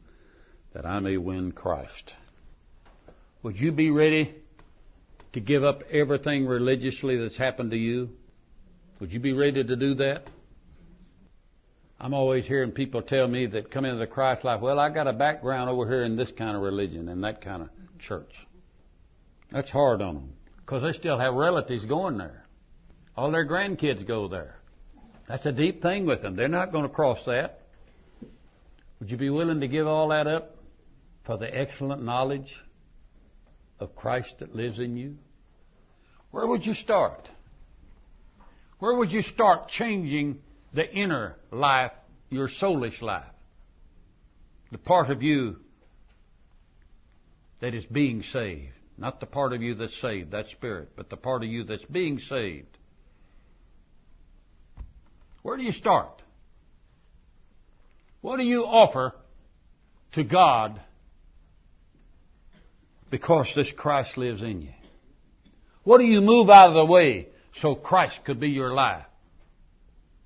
that 0.73 0.85
I 0.85 0.99
may 0.99 1.17
win 1.17 1.53
Christ. 1.53 2.13
Would 3.41 3.59
you 3.59 3.71
be 3.71 3.89
ready 3.89 4.35
to 5.33 5.39
give 5.39 5.63
up 5.63 5.81
everything 5.91 6.45
religiously 6.45 7.17
that's 7.17 7.37
happened 7.37 7.71
to 7.71 7.77
you? 7.77 8.09
Would 8.99 9.11
you 9.11 9.19
be 9.19 9.33
ready 9.33 9.63
to 9.63 9.75
do 9.75 9.95
that? 9.95 10.27
I'm 12.03 12.13
always 12.13 12.45
hearing 12.45 12.71
people 12.71 13.01
tell 13.01 13.29
me 13.29 13.45
that 13.45 13.71
come 13.71 13.85
into 13.85 13.97
the 13.97 14.05
Christ 14.05 14.43
life, 14.43 14.59
well, 14.59 14.77
I 14.77 14.89
got 14.89 15.07
a 15.07 15.13
background 15.13 15.69
over 15.69 15.87
here 15.87 16.03
in 16.03 16.17
this 16.17 16.29
kind 16.37 16.53
of 16.53 16.61
religion 16.61 17.07
and 17.07 17.23
that 17.23 17.41
kind 17.41 17.61
of 17.63 17.69
church. 18.05 18.29
That's 19.53 19.69
hard 19.69 20.01
on 20.01 20.15
them 20.15 20.33
because 20.57 20.83
they 20.83 20.99
still 20.99 21.17
have 21.17 21.33
relatives 21.33 21.85
going 21.85 22.17
there. 22.17 22.45
All 23.15 23.31
their 23.31 23.47
grandkids 23.47 24.05
go 24.05 24.27
there. 24.27 24.59
That's 25.29 25.45
a 25.45 25.53
deep 25.53 25.81
thing 25.81 26.05
with 26.05 26.21
them. 26.21 26.35
They're 26.35 26.49
not 26.49 26.73
going 26.73 26.83
to 26.83 26.93
cross 26.93 27.19
that. 27.25 27.61
Would 28.99 29.09
you 29.09 29.15
be 29.15 29.29
willing 29.29 29.61
to 29.61 29.69
give 29.69 29.87
all 29.87 30.09
that 30.09 30.27
up 30.27 30.57
for 31.25 31.37
the 31.37 31.57
excellent 31.57 32.03
knowledge 32.03 32.53
of 33.79 33.95
Christ 33.95 34.33
that 34.41 34.53
lives 34.53 34.77
in 34.77 34.97
you? 34.97 35.15
Where 36.31 36.47
would 36.47 36.65
you 36.65 36.73
start? 36.73 37.29
Where 38.79 38.97
would 38.97 39.09
you 39.13 39.21
start 39.21 39.69
changing 39.69 40.39
the 40.73 40.89
inner 40.91 41.37
life, 41.51 41.91
your 42.29 42.49
soulish 42.61 43.01
life? 43.01 43.23
The 44.71 44.77
part 44.77 45.11
of 45.11 45.21
you 45.21 45.57
that 47.61 47.73
is 47.73 47.85
being 47.85 48.23
saved. 48.33 48.73
Not 48.97 49.19
the 49.19 49.25
part 49.25 49.53
of 49.53 49.61
you 49.61 49.75
that's 49.75 49.99
saved, 50.01 50.31
that 50.31 50.47
spirit, 50.51 50.89
but 50.95 51.09
the 51.09 51.17
part 51.17 51.43
of 51.43 51.49
you 51.49 51.63
that's 51.63 51.85
being 51.85 52.19
saved. 52.29 52.77
Where 55.41 55.57
do 55.57 55.63
you 55.63 55.71
start? 55.73 56.21
What 58.21 58.37
do 58.37 58.43
you 58.43 58.61
offer 58.61 59.13
to 60.13 60.23
God 60.23 60.79
because 63.09 63.47
this 63.55 63.67
Christ 63.77 64.17
lives 64.17 64.41
in 64.41 64.61
you? 64.61 64.73
What 65.83 65.97
do 65.97 66.05
you 66.05 66.21
move 66.21 66.49
out 66.49 66.69
of 66.69 66.75
the 66.75 66.85
way 66.85 67.27
so 67.61 67.75
Christ 67.75 68.15
could 68.25 68.39
be 68.39 68.49
your 68.49 68.73
life? 68.73 69.05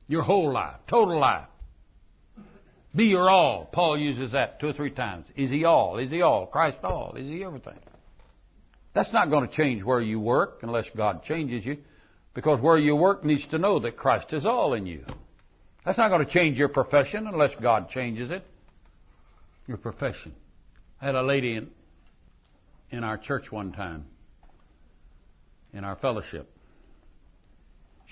Your 0.07 0.23
whole 0.23 0.53
life, 0.53 0.77
total 0.89 1.19
life. 1.19 1.47
Be 2.95 3.05
your 3.05 3.29
all. 3.29 3.69
Paul 3.71 3.97
uses 3.97 4.31
that 4.31 4.59
two 4.59 4.67
or 4.67 4.73
three 4.73 4.91
times. 4.91 5.27
Is 5.35 5.49
he 5.49 5.65
all? 5.65 5.99
Is 5.99 6.09
he 6.09 6.21
all? 6.21 6.47
Christ 6.47 6.77
all? 6.83 7.15
Is 7.15 7.27
he 7.27 7.43
everything? 7.43 7.77
That's 8.95 9.13
not 9.13 9.29
going 9.29 9.47
to 9.47 9.55
change 9.55 9.83
where 9.83 10.01
you 10.01 10.19
work 10.19 10.59
unless 10.63 10.85
God 10.95 11.23
changes 11.23 11.63
you, 11.63 11.77
because 12.33 12.59
where 12.59 12.79
you 12.79 12.95
work 12.95 13.23
needs 13.23 13.45
to 13.51 13.59
know 13.59 13.79
that 13.81 13.97
Christ 13.97 14.33
is 14.33 14.45
all 14.45 14.73
in 14.73 14.87
you. 14.87 15.05
That's 15.85 15.97
not 15.97 16.09
going 16.09 16.25
to 16.25 16.33
change 16.33 16.57
your 16.57 16.69
profession 16.69 17.27
unless 17.27 17.51
God 17.61 17.89
changes 17.89 18.31
it. 18.31 18.43
Your 19.67 19.77
profession. 19.77 20.33
I 20.99 21.05
had 21.05 21.15
a 21.15 21.21
lady 21.21 21.55
in, 21.55 21.69
in 22.89 23.03
our 23.03 23.17
church 23.17 23.51
one 23.51 23.71
time, 23.73 24.05
in 25.73 25.83
our 25.83 25.97
fellowship. 25.97 26.49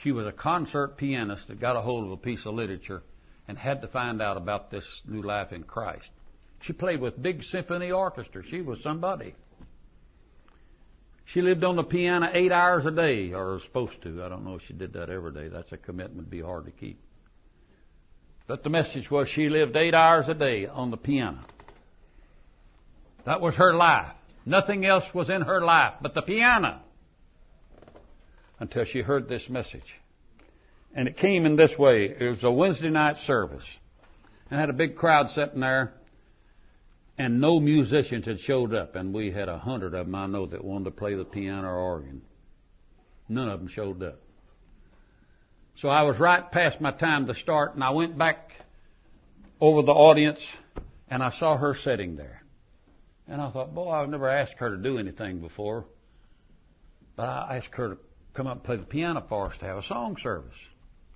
She 0.04 0.12
was 0.12 0.28
a 0.28 0.32
concert 0.32 0.98
pianist 0.98 1.48
that 1.48 1.60
got 1.60 1.76
a 1.76 1.82
hold 1.82 2.06
of 2.06 2.12
a 2.12 2.18
piece 2.18 2.46
of 2.46 2.54
literature 2.54 3.04
and 3.48 3.58
had 3.58 3.82
to 3.82 3.88
find 3.88 4.22
out 4.22 4.38
about 4.38 4.72
this 4.72 4.86
new 5.08 5.22
life 5.22 5.52
in 5.52 5.64
Christ. 5.64 6.10
She 6.62 6.74
played 6.74 7.00
with 7.00 7.22
big 7.22 7.44
symphony 7.44 7.92
orchestra. 7.92 8.44
She 8.50 8.62
was 8.62 8.80
somebody. 8.84 9.36
She 11.34 11.42
lived 11.42 11.64
on 11.64 11.76
the 11.76 11.84
piano 11.84 12.30
eight 12.34 12.52
hours 12.52 12.86
a 12.86 12.92
day, 12.92 13.34
or 13.34 13.54
was 13.54 13.64
supposed 13.64 14.02
to. 14.04 14.24
I 14.24 14.30
don't 14.30 14.46
know 14.46 14.56
if 14.56 14.62
she 14.68 14.74
did 14.74 14.94
that 14.94 15.10
every 15.10 15.34
day. 15.34 15.48
That's 15.48 15.72
a 15.72 15.78
commitment, 15.78 16.30
be 16.30 16.42
hard 16.42 16.66
to 16.66 16.72
keep. 16.72 17.00
But 18.48 18.64
the 18.64 18.70
message 18.70 19.10
was 19.10 19.28
she 19.34 19.50
lived 19.50 19.76
eight 19.76 19.96
hours 19.96 20.28
a 20.28 20.36
day 20.36 20.68
on 20.68 20.92
the 20.92 20.98
piano. 20.98 21.42
That 23.26 23.42
was 23.42 23.56
her 23.56 23.74
life. 23.74 24.14
Nothing 24.46 24.86
else 24.86 25.04
was 25.14 25.30
in 25.30 25.42
her 25.42 25.62
life 25.66 25.94
but 26.02 26.14
the 26.14 26.22
piano. 26.22 26.82
Until 28.66 28.86
she 28.92 29.02
heard 29.02 29.30
this 29.30 29.44
message. 29.48 29.86
And 30.96 31.08
it 31.08 31.18
came 31.18 31.46
in 31.46 31.56
this 31.56 31.72
way. 31.78 32.16
It 32.20 32.30
was 32.30 32.44
a 32.44 32.52
Wednesday 32.52 32.90
night 32.90 33.18
service. 33.28 33.64
And 34.50 34.58
I 34.58 34.62
had 34.62 34.70
a 34.70 34.74
big 34.74 34.96
crowd 34.96 35.28
sitting 35.36 35.60
there 35.60 35.94
and 37.18 37.40
no 37.40 37.60
musicians 37.60 38.26
had 38.26 38.40
showed 38.42 38.74
up, 38.74 38.96
and 38.96 39.14
we 39.14 39.32
had 39.32 39.48
a 39.48 39.58
hundred 39.58 39.94
of 39.94 40.08
them 40.08 40.16
I 40.16 40.26
know 40.28 40.46
that 40.48 40.64
wanted 40.64 40.86
to 40.86 40.92
play 40.92 41.16
the 41.16 41.24
piano 41.24 41.68
or 41.68 41.76
organ. 41.76 42.22
None 43.30 43.48
of 43.48 43.60
them 43.60 43.70
showed 43.70 44.04
up. 44.04 44.20
So 45.82 45.88
I 45.88 46.04
was 46.04 46.20
right 46.20 46.50
past 46.52 46.82
my 46.82 46.92
time 46.92 47.28
to 47.28 47.36
start, 47.36 47.76
and 47.76 47.84
I 47.84 47.92
went 47.92 48.18
back 48.18 48.50
over 49.62 49.82
the 49.82 49.92
audience, 49.92 50.40
and 51.10 51.24
I 51.24 51.32
saw 51.40 51.58
her 51.58 51.76
sitting 51.84 52.18
there. 52.18 52.42
And 53.28 53.42
I 53.42 53.50
thought, 53.50 53.74
boy, 53.74 53.92
I've 53.92 54.10
never 54.10 54.30
asked 54.30 54.56
her 54.58 54.76
to 54.76 54.78
do 54.78 54.98
anything 54.98 55.40
before. 55.40 55.86
But 57.16 57.30
I 57.30 57.58
asked 57.58 57.74
her 57.76 57.96
to 57.96 57.98
come 58.36 58.48
up 58.48 58.58
and 58.58 58.64
play 58.64 58.78
the 58.78 58.84
piano 58.84 59.24
for 59.28 59.48
us 59.48 59.58
to 59.60 59.66
have 59.66 59.78
a 59.78 59.88
song 59.88 60.18
service. 60.22 60.52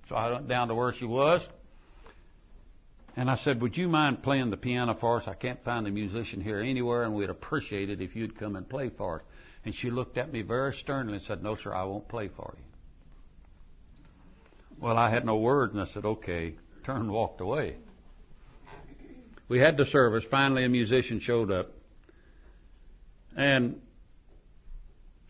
So 0.08 0.14
I 0.14 0.30
went 0.32 0.48
down 0.48 0.68
to 0.68 0.74
where 0.74 0.94
she 0.98 1.04
was, 1.04 1.40
and 3.16 3.30
I 3.30 3.36
said, 3.44 3.60
Would 3.60 3.76
you 3.76 3.88
mind 3.88 4.22
playing 4.22 4.50
the 4.50 4.56
piano 4.56 4.96
for 5.00 5.20
us? 5.20 5.24
I 5.26 5.34
can't 5.34 5.62
find 5.64 5.86
a 5.86 5.90
musician 5.90 6.40
here 6.40 6.60
anywhere, 6.60 7.04
and 7.04 7.14
we'd 7.14 7.30
appreciate 7.30 7.90
it 7.90 8.00
if 8.00 8.16
you'd 8.16 8.38
come 8.38 8.56
and 8.56 8.68
play 8.68 8.90
for 8.96 9.20
us. 9.20 9.22
And 9.64 9.74
she 9.80 9.90
looked 9.90 10.16
at 10.16 10.32
me 10.32 10.42
very 10.42 10.76
sternly 10.80 11.14
and 11.14 11.22
said, 11.26 11.42
No, 11.42 11.56
sir, 11.62 11.74
I 11.74 11.84
won't 11.84 12.08
play 12.08 12.30
for 12.34 12.54
you. 12.56 12.64
Well, 14.80 14.96
I 14.96 15.10
had 15.10 15.26
no 15.26 15.36
words, 15.38 15.74
and 15.74 15.82
I 15.82 15.86
said, 15.92 16.04
Okay. 16.04 16.54
Turned 16.86 17.02
and 17.02 17.12
walked 17.12 17.42
away. 17.42 17.76
we 19.48 19.58
had 19.58 19.76
the 19.76 19.84
service. 19.86 20.24
Finally, 20.30 20.64
a 20.64 20.68
musician 20.68 21.20
showed 21.22 21.50
up. 21.50 21.68
And 23.36 23.80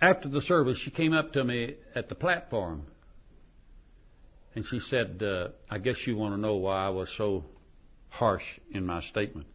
after 0.00 0.28
the 0.28 0.40
service, 0.42 0.78
she 0.84 0.90
came 0.90 1.12
up 1.12 1.32
to 1.32 1.44
me 1.44 1.74
at 1.94 2.08
the 2.08 2.14
platform 2.14 2.86
and 4.54 4.64
she 4.70 4.80
said, 4.90 5.22
uh, 5.22 5.48
I 5.70 5.78
guess 5.78 5.96
you 6.06 6.16
want 6.16 6.34
to 6.34 6.40
know 6.40 6.56
why 6.56 6.86
I 6.86 6.88
was 6.88 7.08
so 7.16 7.44
harsh 8.08 8.42
in 8.72 8.84
my 8.84 9.00
statement. 9.10 9.46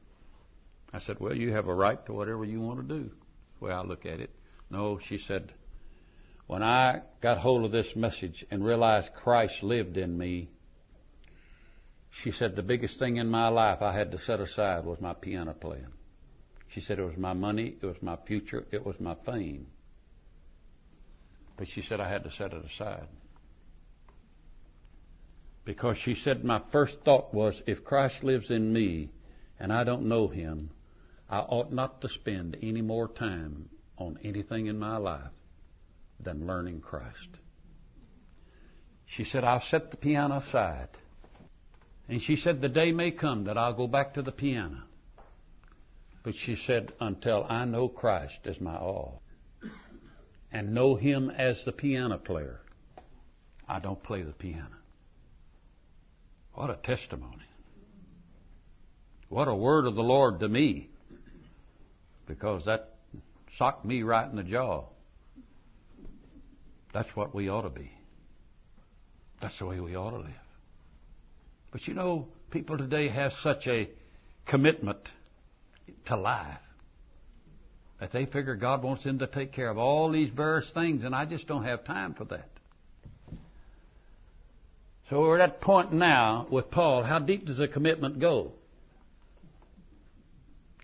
I 0.93 0.99
said, 1.05 1.19
Well, 1.19 1.35
you 1.35 1.51
have 1.51 1.67
a 1.67 1.73
right 1.73 2.03
to 2.05 2.13
whatever 2.13 2.45
you 2.45 2.61
want 2.61 2.87
to 2.87 2.95
do. 3.01 3.11
The 3.59 3.65
way 3.65 3.71
I 3.71 3.81
look 3.81 4.05
at 4.05 4.19
it. 4.19 4.29
No, 4.69 4.99
she 5.09 5.19
said, 5.27 5.51
When 6.47 6.63
I 6.63 7.01
got 7.21 7.39
hold 7.39 7.65
of 7.65 7.71
this 7.71 7.87
message 7.95 8.45
and 8.49 8.63
realized 8.63 9.09
Christ 9.21 9.55
lived 9.61 9.97
in 9.97 10.17
me, 10.17 10.49
she 12.23 12.31
said, 12.31 12.55
The 12.55 12.63
biggest 12.63 12.97
thing 12.97 13.17
in 13.17 13.27
my 13.27 13.49
life 13.49 13.81
I 13.81 13.93
had 13.93 14.11
to 14.11 14.19
set 14.25 14.39
aside 14.39 14.85
was 14.85 15.01
my 15.01 15.13
piano 15.13 15.53
playing. 15.53 15.91
She 16.69 16.79
said, 16.79 16.97
It 16.97 17.03
was 17.03 17.17
my 17.17 17.33
money, 17.33 17.75
it 17.81 17.85
was 17.85 17.97
my 18.01 18.17
future, 18.25 18.65
it 18.71 18.85
was 18.85 18.95
my 18.99 19.15
fame. 19.25 19.67
But 21.57 21.67
she 21.73 21.83
said, 21.87 21.99
I 21.99 22.09
had 22.09 22.23
to 22.23 22.31
set 22.31 22.53
it 22.53 22.63
aside. 22.73 23.07
Because 25.63 25.97
she 26.03 26.15
said, 26.23 26.43
My 26.43 26.61
first 26.71 26.95
thought 27.03 27.33
was, 27.33 27.55
if 27.65 27.83
Christ 27.83 28.23
lives 28.23 28.49
in 28.49 28.71
me 28.71 29.09
and 29.59 29.71
I 29.73 29.83
don't 29.83 30.07
know 30.07 30.27
him, 30.27 30.69
I 31.29 31.39
ought 31.39 31.71
not 31.71 32.01
to 32.01 32.09
spend 32.09 32.57
any 32.61 32.81
more 32.81 33.07
time 33.07 33.69
on 33.97 34.19
anything 34.23 34.67
in 34.67 34.77
my 34.77 34.97
life 34.97 35.31
than 36.19 36.45
learning 36.45 36.81
Christ. 36.81 37.39
She 39.15 39.23
said, 39.23 39.43
I'll 39.43 39.63
set 39.71 39.91
the 39.91 39.97
piano 39.97 40.43
aside. 40.47 40.89
And 42.07 42.21
she 42.21 42.35
said, 42.35 42.61
The 42.61 42.69
day 42.69 42.91
may 42.91 43.11
come 43.11 43.45
that 43.45 43.57
I'll 43.57 43.73
go 43.73 43.87
back 43.87 44.13
to 44.15 44.21
the 44.21 44.31
piano. 44.31 44.83
But 46.23 46.33
she 46.45 46.57
said, 46.67 46.91
Until 46.99 47.45
I 47.49 47.65
know 47.65 47.87
Christ 47.87 48.39
as 48.45 48.59
my 48.59 48.75
all 48.75 49.21
and 50.55 50.73
know 50.73 50.95
Him 50.95 51.29
as 51.29 51.61
the 51.65 51.73
piano 51.73 52.17
player, 52.17 52.61
I 53.67 53.79
don't 53.81 54.01
play 54.01 54.21
the 54.21 54.31
piano. 54.31 54.77
What 56.53 56.69
a 56.69 56.77
testimony. 56.77 57.43
What 59.27 59.49
a 59.49 59.53
word 59.53 59.85
of 59.85 59.95
the 59.95 60.01
Lord 60.01 60.39
to 60.39 60.47
me. 60.47 60.87
Because 62.25 62.63
that 62.67 62.95
socked 63.57 63.83
me 63.83 64.01
right 64.03 64.29
in 64.29 64.37
the 64.37 64.43
jaw. 64.43 64.85
That's 66.93 67.09
what 67.15 67.35
we 67.35 67.49
ought 67.49 67.63
to 67.63 67.69
be. 67.69 67.91
That's 69.41 69.59
the 69.59 69.65
way 69.65 69.81
we 69.81 69.97
ought 69.97 70.11
to 70.11 70.19
live. 70.19 70.47
But 71.73 71.85
you 71.85 71.95
know, 71.95 72.29
people 72.49 72.77
today 72.77 73.09
have 73.09 73.33
such 73.43 73.67
a 73.67 73.89
commitment 74.45 74.99
to 76.05 76.15
life 76.15 76.59
that 77.99 78.11
they 78.11 78.25
figure 78.25 78.55
God 78.55 78.83
wants 78.83 79.03
them 79.03 79.19
to 79.19 79.27
take 79.27 79.53
care 79.53 79.69
of 79.69 79.77
all 79.77 80.11
these 80.11 80.29
various 80.35 80.69
things, 80.73 81.03
and 81.03 81.15
I 81.15 81.25
just 81.25 81.47
don't 81.47 81.63
have 81.63 81.85
time 81.85 82.13
for 82.13 82.25
that. 82.25 82.49
So 85.09 85.21
we're 85.21 85.39
at 85.39 85.51
that 85.51 85.61
point 85.61 85.93
now 85.93 86.47
with 86.49 86.71
Paul. 86.71 87.03
How 87.03 87.19
deep 87.19 87.45
does 87.45 87.57
the 87.57 87.67
commitment 87.67 88.19
go? 88.19 88.53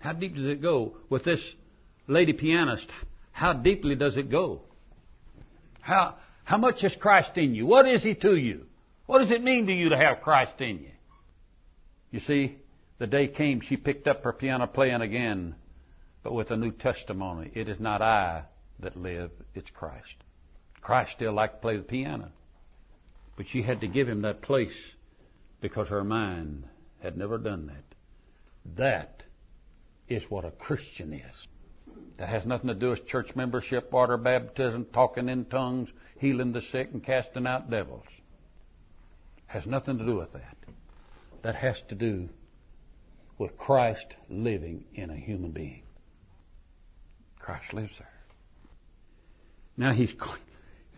How 0.00 0.12
deep 0.12 0.34
does 0.34 0.46
it 0.46 0.62
go 0.62 0.96
with 1.10 1.24
this 1.24 1.40
lady 2.06 2.32
pianist? 2.32 2.86
How 3.32 3.52
deeply 3.52 3.94
does 3.94 4.16
it 4.16 4.30
go? 4.30 4.62
How 5.80 6.16
how 6.44 6.56
much 6.56 6.82
is 6.82 6.92
Christ 7.00 7.36
in 7.36 7.54
you? 7.54 7.66
What 7.66 7.86
is 7.86 8.02
he 8.02 8.14
to 8.14 8.36
you? 8.36 8.66
What 9.06 9.18
does 9.18 9.30
it 9.30 9.42
mean 9.42 9.66
to 9.66 9.72
you 9.72 9.90
to 9.90 9.96
have 9.96 10.22
Christ 10.22 10.60
in 10.60 10.80
you? 10.80 10.90
You 12.10 12.20
see, 12.20 12.56
the 12.98 13.06
day 13.06 13.28
came 13.28 13.60
she 13.60 13.76
picked 13.76 14.06
up 14.06 14.22
her 14.22 14.32
piano 14.32 14.66
playing 14.66 15.00
again, 15.00 15.54
but 16.22 16.32
with 16.32 16.50
a 16.50 16.56
new 16.56 16.70
testimony. 16.70 17.50
It 17.54 17.68
is 17.68 17.80
not 17.80 18.02
I 18.02 18.44
that 18.80 18.96
live, 18.96 19.30
it's 19.54 19.70
Christ. 19.70 20.14
Christ 20.80 21.12
still 21.16 21.32
liked 21.32 21.56
to 21.56 21.60
play 21.60 21.76
the 21.76 21.82
piano. 21.82 22.30
But 23.36 23.46
she 23.50 23.62
had 23.62 23.80
to 23.80 23.88
give 23.88 24.08
him 24.08 24.22
that 24.22 24.42
place 24.42 24.72
because 25.60 25.88
her 25.88 26.04
mind 26.04 26.64
had 27.02 27.16
never 27.16 27.38
done 27.38 27.66
that. 27.66 28.76
That 28.76 29.22
is 30.08 30.22
what 30.28 30.44
a 30.44 30.50
Christian 30.50 31.12
is. 31.12 31.34
That 32.18 32.28
has 32.28 32.44
nothing 32.46 32.68
to 32.68 32.74
do 32.74 32.90
with 32.90 33.06
church 33.06 33.30
membership, 33.34 33.90
water 33.90 34.16
baptism, 34.16 34.86
talking 34.92 35.28
in 35.28 35.44
tongues, 35.46 35.88
healing 36.18 36.52
the 36.52 36.62
sick, 36.70 36.90
and 36.92 37.04
casting 37.04 37.46
out 37.46 37.70
devils. 37.70 38.04
Has 39.46 39.66
nothing 39.66 39.98
to 39.98 40.06
do 40.06 40.16
with 40.16 40.32
that. 40.32 40.56
That 41.42 41.56
has 41.56 41.76
to 41.88 41.94
do 41.94 42.28
with 43.38 43.56
Christ 43.58 44.06
living 44.28 44.84
in 44.94 45.10
a 45.10 45.16
human 45.16 45.50
being. 45.50 45.82
Christ 47.42 47.74
lives 47.74 47.92
there. 47.98 48.08
Now 49.76 49.92
he's 49.92 50.12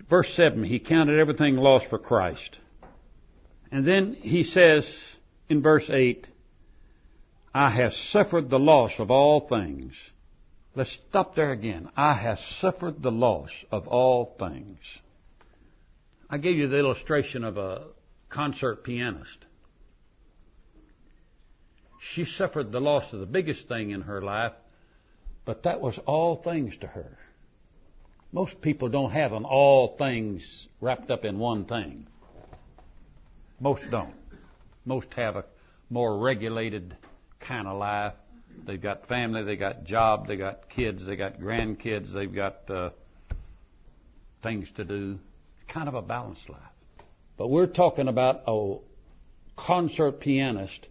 verse 0.08 0.28
7, 0.36 0.62
he 0.64 0.78
counted 0.78 1.18
everything 1.18 1.56
lost 1.56 1.86
for 1.88 1.98
Christ. 1.98 2.58
And 3.72 3.86
then 3.86 4.16
he 4.20 4.44
says 4.44 4.86
in 5.48 5.62
verse 5.62 5.88
8, 5.88 6.26
I 7.54 7.70
have 7.70 7.92
suffered 8.12 8.50
the 8.50 8.58
loss 8.58 8.92
of 8.98 9.10
all 9.10 9.48
things. 9.48 9.92
Let's 10.76 10.96
stop 11.08 11.36
there 11.36 11.52
again. 11.52 11.88
I 11.96 12.14
have 12.14 12.38
suffered 12.60 13.02
the 13.02 13.12
loss 13.12 13.50
of 13.70 13.86
all 13.86 14.34
things. 14.38 14.78
I 16.28 16.38
gave 16.38 16.56
you 16.56 16.68
the 16.68 16.78
illustration 16.78 17.44
of 17.44 17.56
a 17.56 17.82
concert 18.28 18.82
pianist. 18.82 19.38
She 22.14 22.24
suffered 22.36 22.72
the 22.72 22.80
loss 22.80 23.04
of 23.12 23.20
the 23.20 23.26
biggest 23.26 23.68
thing 23.68 23.90
in 23.90 24.02
her 24.02 24.20
life, 24.20 24.52
but 25.44 25.62
that 25.64 25.80
was 25.80 25.94
all 26.06 26.42
things 26.42 26.74
to 26.80 26.86
her. 26.86 27.18
Most 28.32 28.60
people 28.62 28.88
don't 28.88 29.12
have 29.12 29.32
an 29.32 29.44
all 29.44 29.96
things 29.96 30.42
wrapped 30.80 31.10
up 31.10 31.24
in 31.24 31.38
one 31.38 31.66
thing. 31.66 32.06
Most 33.60 33.82
don't. 33.90 34.14
Most 34.84 35.06
have 35.16 35.36
a 35.36 35.44
more 35.88 36.18
regulated 36.18 36.96
kind 37.46 37.68
of 37.68 37.78
life. 37.78 38.14
They've 38.66 38.80
got 38.80 39.06
family, 39.08 39.42
they 39.44 39.56
got 39.56 39.84
job, 39.84 40.26
they 40.26 40.36
got 40.36 40.68
kids, 40.68 41.06
they 41.06 41.16
got 41.16 41.38
grandkids, 41.38 42.12
they've 42.12 42.34
got 42.34 42.68
uh, 42.68 42.90
things 44.42 44.68
to 44.76 44.84
do. 44.84 45.18
Kind 45.72 45.88
of 45.88 45.94
a 45.94 46.02
balanced 46.02 46.48
life. 46.48 46.60
But 47.36 47.48
we're 47.48 47.66
talking 47.66 48.08
about 48.08 48.42
a 48.46 48.76
concert 49.56 50.20
pianist 50.20 50.86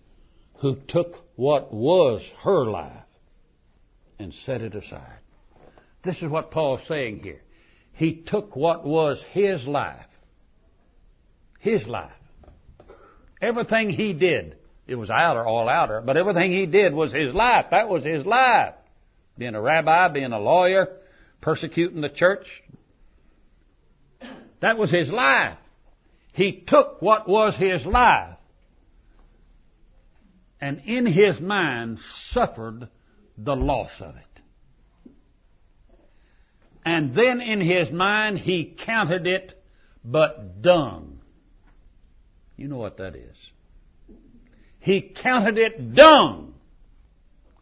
who 0.62 0.78
took 0.88 1.16
what 1.36 1.74
was 1.74 2.22
her 2.44 2.66
life 2.66 3.04
and 4.20 4.34
set 4.46 4.62
it 4.62 4.76
aside. 4.76 5.20
This 6.04 6.18
is 6.18 6.30
what 6.30 6.52
Paul's 6.52 6.82
saying 6.88 7.22
here. 7.24 7.42
He 7.94 8.24
took 8.28 8.56
what 8.56 8.86
was 8.86 9.22
his 9.32 9.64
life. 9.64 10.06
His 11.60 11.86
life. 11.88 12.12
Everything 13.42 13.90
he 13.90 14.14
did, 14.14 14.58
it 14.88 14.96
was 14.96 15.10
outer, 15.10 15.46
all 15.46 15.70
outer, 15.70 16.02
but 16.06 16.18
everything 16.18 16.52
he 16.52 16.66
did 16.66 16.94
was 16.94 17.14
his 17.14 17.34
life. 17.34 17.68
That 17.72 17.88
was 17.88 18.04
his 18.04 18.26
life. 18.26 18.74
Being 19.38 19.56
a 19.56 19.62
rabbi, 19.62 20.10
being 20.10 20.34
a 20.34 20.40
lawyer, 20.40 20.88
persecuting 21.42 22.02
the 22.02 22.10
church. 22.10 22.46
That 24.62 24.78
was 24.78 24.92
his 24.92 25.10
life. 25.10 25.58
He 26.34 26.64
took 26.68 27.02
what 27.02 27.28
was 27.28 27.56
his 27.58 27.86
life 27.86 28.38
and 30.64 30.80
in 30.86 31.06
his 31.06 31.42
mind 31.42 32.00
suffered 32.30 32.88
the 33.38 33.56
loss 33.56 33.92
of 34.00 34.16
it. 34.16 34.34
And 36.86 37.16
then 37.16 37.42
in 37.42 37.62
his 37.62 37.92
mind 37.92 38.40
he 38.40 38.76
counted 38.86 39.26
it 39.26 39.54
but 40.04 40.62
dung. 40.62 41.20
You 42.58 42.68
know 42.68 42.78
what 42.78 42.98
that 42.98 43.16
is. 43.16 43.38
He 44.80 45.14
counted 45.24 45.58
it 45.58 45.96
dung. 45.96 46.54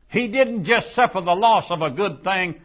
He 0.09 0.27
didn't 0.27 0.65
just 0.65 0.93
suffer 0.95 1.21
the 1.21 1.35
loss 1.35 1.65
of 1.69 1.81
a 1.81 1.91
good 1.91 2.23
thing. 2.23 2.59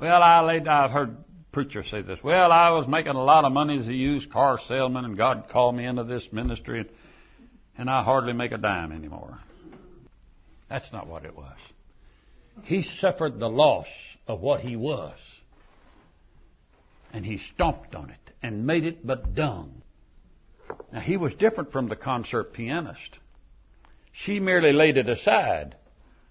Well, 0.00 0.22
I 0.22 0.60
I've 0.66 0.90
heard 0.90 1.16
preachers 1.52 1.86
say 1.90 2.02
this. 2.02 2.18
Well, 2.24 2.50
I 2.50 2.70
was 2.70 2.86
making 2.88 3.12
a 3.12 3.22
lot 3.22 3.44
of 3.44 3.52
money 3.52 3.78
as 3.78 3.86
a 3.86 3.94
used 3.94 4.32
car 4.32 4.58
salesman, 4.66 5.04
and 5.04 5.16
God 5.16 5.44
called 5.52 5.76
me 5.76 5.84
into 5.84 6.04
this 6.04 6.26
ministry, 6.32 6.80
and, 6.80 6.88
and 7.76 7.90
I 7.90 8.02
hardly 8.02 8.32
make 8.32 8.52
a 8.52 8.58
dime 8.58 8.92
anymore. 8.92 9.38
That's 10.70 10.90
not 10.92 11.08
what 11.08 11.24
it 11.24 11.36
was. 11.36 11.56
He 12.64 12.86
suffered 13.00 13.38
the 13.38 13.48
loss 13.48 13.86
of 14.26 14.40
what 14.40 14.60
he 14.60 14.76
was. 14.76 15.16
And 17.12 17.26
he 17.26 17.40
stomped 17.54 17.94
on 17.96 18.10
it 18.10 18.34
and 18.42 18.66
made 18.66 18.84
it 18.84 19.04
but 19.04 19.34
dung. 19.34 19.82
Now, 20.92 21.00
he 21.00 21.16
was 21.16 21.32
different 21.34 21.72
from 21.72 21.88
the 21.88 21.96
concert 21.96 22.52
pianist. 22.52 23.18
She 24.24 24.38
merely 24.38 24.72
laid 24.72 24.96
it 24.96 25.08
aside 25.08 25.74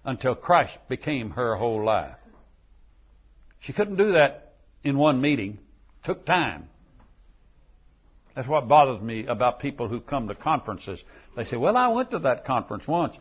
until 0.04 0.34
Christ 0.34 0.78
became 0.88 1.30
her 1.30 1.56
whole 1.56 1.84
life. 1.84 2.16
She 3.60 3.74
couldn't 3.74 3.96
do 3.96 4.12
that 4.12 4.54
in 4.82 4.96
one 4.96 5.20
meeting. 5.20 5.58
It 6.02 6.06
took 6.06 6.24
time. 6.24 6.68
That's 8.34 8.48
what 8.48 8.68
bothers 8.68 9.02
me 9.02 9.26
about 9.26 9.60
people 9.60 9.88
who 9.88 10.00
come 10.00 10.28
to 10.28 10.34
conferences. 10.34 10.98
They 11.36 11.44
say, 11.44 11.56
Well, 11.56 11.76
I 11.76 11.88
went 11.88 12.10
to 12.12 12.20
that 12.20 12.46
conference 12.46 12.86
once. 12.86 13.16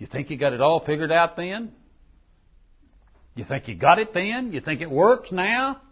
You 0.00 0.06
think 0.06 0.30
you 0.30 0.38
got 0.38 0.54
it 0.54 0.62
all 0.62 0.82
figured 0.84 1.12
out 1.12 1.36
then? 1.36 1.72
You 3.34 3.44
think 3.44 3.68
you 3.68 3.74
got 3.74 3.98
it 3.98 4.14
then? 4.14 4.50
You 4.50 4.62
think 4.62 4.80
it 4.80 4.90
works 4.90 5.30
now? 5.30 5.82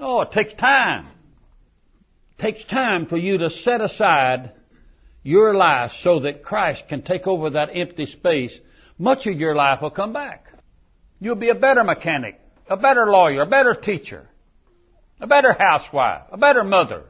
Oh, 0.00 0.22
it 0.22 0.32
takes 0.32 0.54
time. 0.58 1.08
It 2.38 2.42
takes 2.42 2.64
time 2.70 3.04
for 3.04 3.18
you 3.18 3.36
to 3.36 3.50
set 3.64 3.82
aside 3.82 4.52
your 5.22 5.54
life 5.54 5.90
so 6.02 6.20
that 6.20 6.42
Christ 6.42 6.84
can 6.88 7.02
take 7.02 7.26
over 7.26 7.50
that 7.50 7.68
empty 7.74 8.06
space. 8.06 8.52
Much 8.98 9.26
of 9.26 9.38
your 9.38 9.54
life 9.54 9.82
will 9.82 9.90
come 9.90 10.14
back. 10.14 10.46
You'll 11.20 11.36
be 11.36 11.50
a 11.50 11.54
better 11.54 11.84
mechanic, 11.84 12.40
a 12.70 12.78
better 12.78 13.10
lawyer, 13.10 13.42
a 13.42 13.46
better 13.46 13.74
teacher, 13.74 14.26
a 15.20 15.26
better 15.26 15.52
housewife, 15.52 16.22
a 16.32 16.38
better 16.38 16.64
mother. 16.64 17.04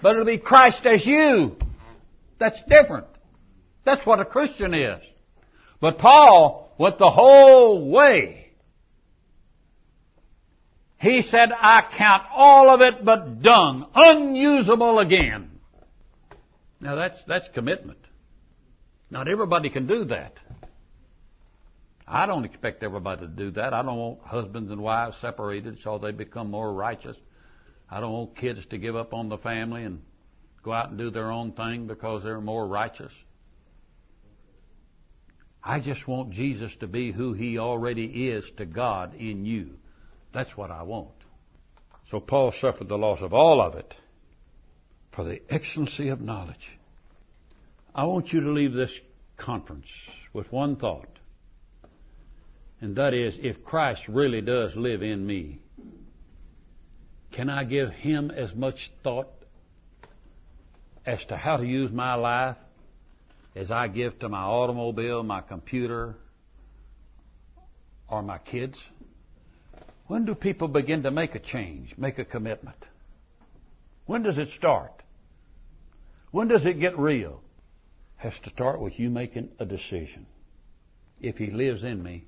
But 0.00 0.12
it'll 0.12 0.24
be 0.24 0.38
Christ 0.38 0.86
as 0.86 1.04
you. 1.04 1.56
That's 2.38 2.58
different. 2.68 3.06
That's 3.84 4.06
what 4.06 4.20
a 4.20 4.24
Christian 4.24 4.74
is. 4.74 5.00
But 5.80 5.98
Paul 5.98 6.74
went 6.78 6.98
the 6.98 7.10
whole 7.10 7.90
way. 7.90 8.52
He 10.98 11.22
said, 11.30 11.50
I 11.52 11.82
count 11.98 12.22
all 12.34 12.74
of 12.74 12.80
it 12.80 13.04
but 13.04 13.42
dung, 13.42 13.86
unusable 13.94 15.00
again. 15.00 15.50
Now 16.80 16.94
that's, 16.94 17.22
that's 17.28 17.46
commitment. 17.54 17.98
Not 19.10 19.28
everybody 19.28 19.68
can 19.68 19.86
do 19.86 20.06
that. 20.06 20.32
I 22.06 22.26
don't 22.26 22.44
expect 22.44 22.82
everybody 22.82 23.22
to 23.22 23.26
do 23.26 23.50
that. 23.52 23.72
I 23.72 23.82
don't 23.82 23.96
want 23.96 24.20
husbands 24.22 24.70
and 24.70 24.80
wives 24.80 25.16
separated 25.20 25.78
so 25.84 25.98
they 25.98 26.12
become 26.12 26.50
more 26.50 26.72
righteous. 26.72 27.16
I 27.90 28.00
don't 28.00 28.12
want 28.12 28.36
kids 28.36 28.60
to 28.70 28.78
give 28.78 28.96
up 28.96 29.14
on 29.14 29.28
the 29.28 29.38
family 29.38 29.84
and 29.84 30.00
go 30.62 30.72
out 30.72 30.90
and 30.90 30.98
do 30.98 31.10
their 31.10 31.30
own 31.30 31.52
thing 31.52 31.86
because 31.86 32.22
they're 32.22 32.40
more 32.40 32.66
righteous. 32.66 33.12
I 35.64 35.80
just 35.80 36.06
want 36.06 36.32
Jesus 36.32 36.72
to 36.80 36.86
be 36.86 37.10
who 37.10 37.32
he 37.32 37.58
already 37.58 38.28
is 38.28 38.44
to 38.58 38.66
God 38.66 39.14
in 39.14 39.46
you. 39.46 39.70
That's 40.34 40.54
what 40.56 40.70
I 40.70 40.82
want. 40.82 41.08
So 42.10 42.20
Paul 42.20 42.52
suffered 42.60 42.88
the 42.88 42.98
loss 42.98 43.20
of 43.22 43.32
all 43.32 43.62
of 43.62 43.74
it 43.74 43.94
for 45.16 45.24
the 45.24 45.40
excellency 45.48 46.08
of 46.08 46.20
knowledge. 46.20 46.56
I 47.94 48.04
want 48.04 48.32
you 48.32 48.40
to 48.40 48.50
leave 48.50 48.74
this 48.74 48.92
conference 49.38 49.86
with 50.34 50.52
one 50.52 50.76
thought, 50.76 51.08
and 52.80 52.96
that 52.96 53.14
is 53.14 53.34
if 53.38 53.64
Christ 53.64 54.02
really 54.08 54.42
does 54.42 54.72
live 54.76 55.02
in 55.02 55.26
me, 55.26 55.60
can 57.32 57.48
I 57.48 57.64
give 57.64 57.90
him 57.90 58.30
as 58.30 58.54
much 58.54 58.76
thought 59.02 59.28
as 61.06 61.20
to 61.28 61.36
how 61.36 61.56
to 61.56 61.64
use 61.64 61.90
my 61.90 62.14
life 62.14 62.56
as 63.54 63.70
I 63.70 63.88
give 63.88 64.18
to 64.20 64.28
my 64.28 64.42
automobile, 64.42 65.22
my 65.22 65.40
computer, 65.40 66.16
or 68.08 68.22
my 68.22 68.38
kids? 68.38 68.76
When 70.06 70.24
do 70.24 70.34
people 70.34 70.68
begin 70.68 71.02
to 71.04 71.10
make 71.10 71.34
a 71.34 71.38
change, 71.38 71.94
make 71.96 72.18
a 72.18 72.24
commitment? 72.24 72.76
When 74.06 74.22
does 74.22 74.36
it 74.36 74.48
start? 74.58 75.02
When 76.30 76.48
does 76.48 76.66
it 76.66 76.80
get 76.80 76.98
real? 76.98 77.40
Has 78.16 78.34
to 78.44 78.50
start 78.50 78.80
with 78.80 78.98
you 78.98 79.08
making 79.08 79.50
a 79.58 79.64
decision. 79.64 80.26
If 81.20 81.36
He 81.36 81.46
lives 81.46 81.84
in 81.84 82.02
me, 82.02 82.26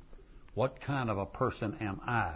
what 0.55 0.81
kind 0.81 1.11
of 1.11 1.19
a 1.19 1.27
person 1.27 1.77
am 1.81 2.01
I 2.07 2.33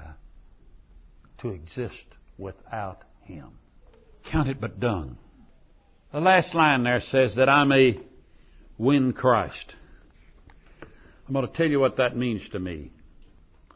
to 1.39 1.51
exist 1.51 1.95
without 2.37 3.03
Him? 3.23 3.53
Count 4.31 4.49
it 4.49 4.61
but 4.61 4.79
done. 4.79 5.17
The 6.13 6.21
last 6.21 6.55
line 6.55 6.83
there 6.83 7.03
says 7.11 7.35
that 7.37 7.49
I 7.49 7.65
may 7.65 7.99
win 8.81 9.13
Christ. 9.13 9.75
I'm 11.29 11.35
going 11.35 11.47
to 11.47 11.53
tell 11.53 11.67
you 11.67 11.79
what 11.79 11.99
that 11.99 12.17
means 12.17 12.41
to 12.53 12.59
me. 12.59 12.91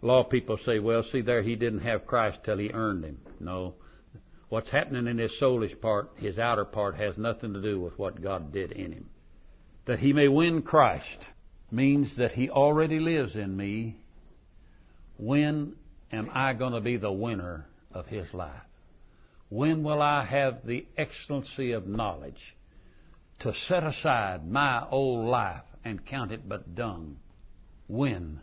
A 0.03 0.07
lot 0.07 0.25
of 0.25 0.31
people 0.31 0.59
say, 0.65 0.79
well, 0.79 1.05
see 1.13 1.21
there, 1.21 1.43
he 1.43 1.57
didn't 1.57 1.81
have 1.81 2.07
Christ 2.07 2.39
till 2.43 2.57
he 2.57 2.71
earned 2.71 3.05
him. 3.05 3.19
No. 3.39 3.75
What's 4.49 4.71
happening 4.71 5.07
in 5.07 5.19
his 5.19 5.33
soulish 5.41 5.79
part, 5.83 6.11
his 6.17 6.39
outer 6.39 6.65
part, 6.65 6.97
has 6.97 7.19
nothing 7.19 7.53
to 7.53 7.61
do 7.61 7.79
with 7.81 7.99
what 7.99 8.23
God 8.23 8.51
did 8.51 8.73
in 8.73 8.93
him. 8.93 9.11
That 9.87 9.99
he 9.99 10.15
may 10.15 10.29
win 10.29 10.63
Christ 10.63 11.19
means 11.71 12.17
that 12.17 12.33
he 12.33 12.49
already 12.49 12.99
lives 12.99 13.37
in 13.37 13.55
me. 13.55 13.99
When 15.19 15.75
am 16.13 16.31
I 16.33 16.55
going 16.55 16.73
to 16.73 16.81
be 16.81 16.97
the 16.97 17.13
winner 17.13 17.67
of 17.93 18.07
his 18.07 18.27
life? 18.33 18.63
When 19.51 19.83
will 19.83 20.01
I 20.01 20.25
have 20.25 20.65
the 20.65 20.87
excellency 20.97 21.73
of 21.73 21.87
knowledge 21.87 22.41
to 23.45 23.53
set 23.69 23.85
aside 23.85 24.51
my 24.51 24.85
old 24.91 25.27
life 25.29 25.63
and 25.85 26.05
count 26.07 26.33
it 26.33 26.49
but 26.49 26.75
dung? 26.75 27.17
When 27.87 28.41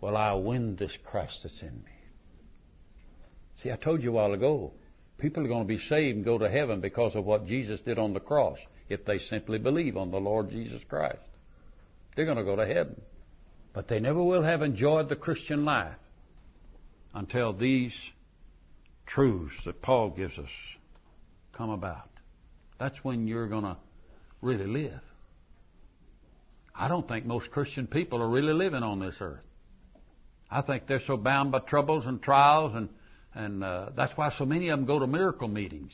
will 0.00 0.16
I 0.16 0.34
win 0.34 0.76
this 0.76 0.90
Christ 1.04 1.38
that's 1.44 1.62
in 1.62 1.74
me? 1.74 1.92
See, 3.62 3.70
I 3.70 3.76
told 3.76 4.02
you 4.02 4.10
a 4.10 4.12
while 4.12 4.32
ago, 4.32 4.72
people 5.18 5.44
are 5.44 5.48
going 5.48 5.66
to 5.66 5.74
be 5.74 5.82
saved 5.88 6.16
and 6.16 6.24
go 6.24 6.36
to 6.38 6.50
heaven 6.50 6.80
because 6.80 7.14
of 7.14 7.24
what 7.24 7.46
Jesus 7.46 7.80
did 7.86 7.98
on 7.98 8.12
the 8.12 8.20
cross 8.20 8.58
if 8.88 9.04
they 9.04 9.18
simply 9.30 9.58
believe 9.58 9.96
on 9.96 10.10
the 10.10 10.18
Lord 10.18 10.50
Jesus 10.50 10.82
Christ. 10.88 11.18
They're 12.16 12.24
going 12.24 12.38
to 12.38 12.44
go 12.44 12.56
to 12.56 12.66
heaven. 12.66 13.00
But 13.72 13.86
they 13.86 14.00
never 14.00 14.22
will 14.22 14.42
have 14.42 14.62
enjoyed 14.62 15.08
the 15.08 15.16
Christian 15.16 15.64
life 15.64 15.94
until 17.14 17.52
these 17.52 17.92
truths 19.06 19.54
that 19.64 19.80
Paul 19.80 20.10
gives 20.10 20.36
us 20.38 20.50
come 21.56 21.70
about. 21.70 22.10
That's 22.78 22.96
when 23.02 23.26
you're 23.26 23.48
going 23.48 23.64
to 23.64 23.76
really 24.40 24.66
live. 24.66 25.00
I 26.74 26.88
don't 26.88 27.08
think 27.08 27.26
most 27.26 27.50
Christian 27.50 27.86
people 27.86 28.22
are 28.22 28.28
really 28.28 28.52
living 28.52 28.82
on 28.82 29.00
this 29.00 29.14
earth. 29.20 29.40
I 30.50 30.62
think 30.62 30.86
they're 30.86 31.02
so 31.06 31.16
bound 31.16 31.52
by 31.52 31.58
troubles 31.60 32.06
and 32.06 32.22
trials, 32.22 32.72
and 32.74 32.88
and 33.34 33.62
uh, 33.62 33.90
that's 33.96 34.12
why 34.16 34.32
so 34.38 34.44
many 34.44 34.68
of 34.68 34.78
them 34.78 34.86
go 34.86 34.98
to 34.98 35.06
miracle 35.06 35.48
meetings. 35.48 35.92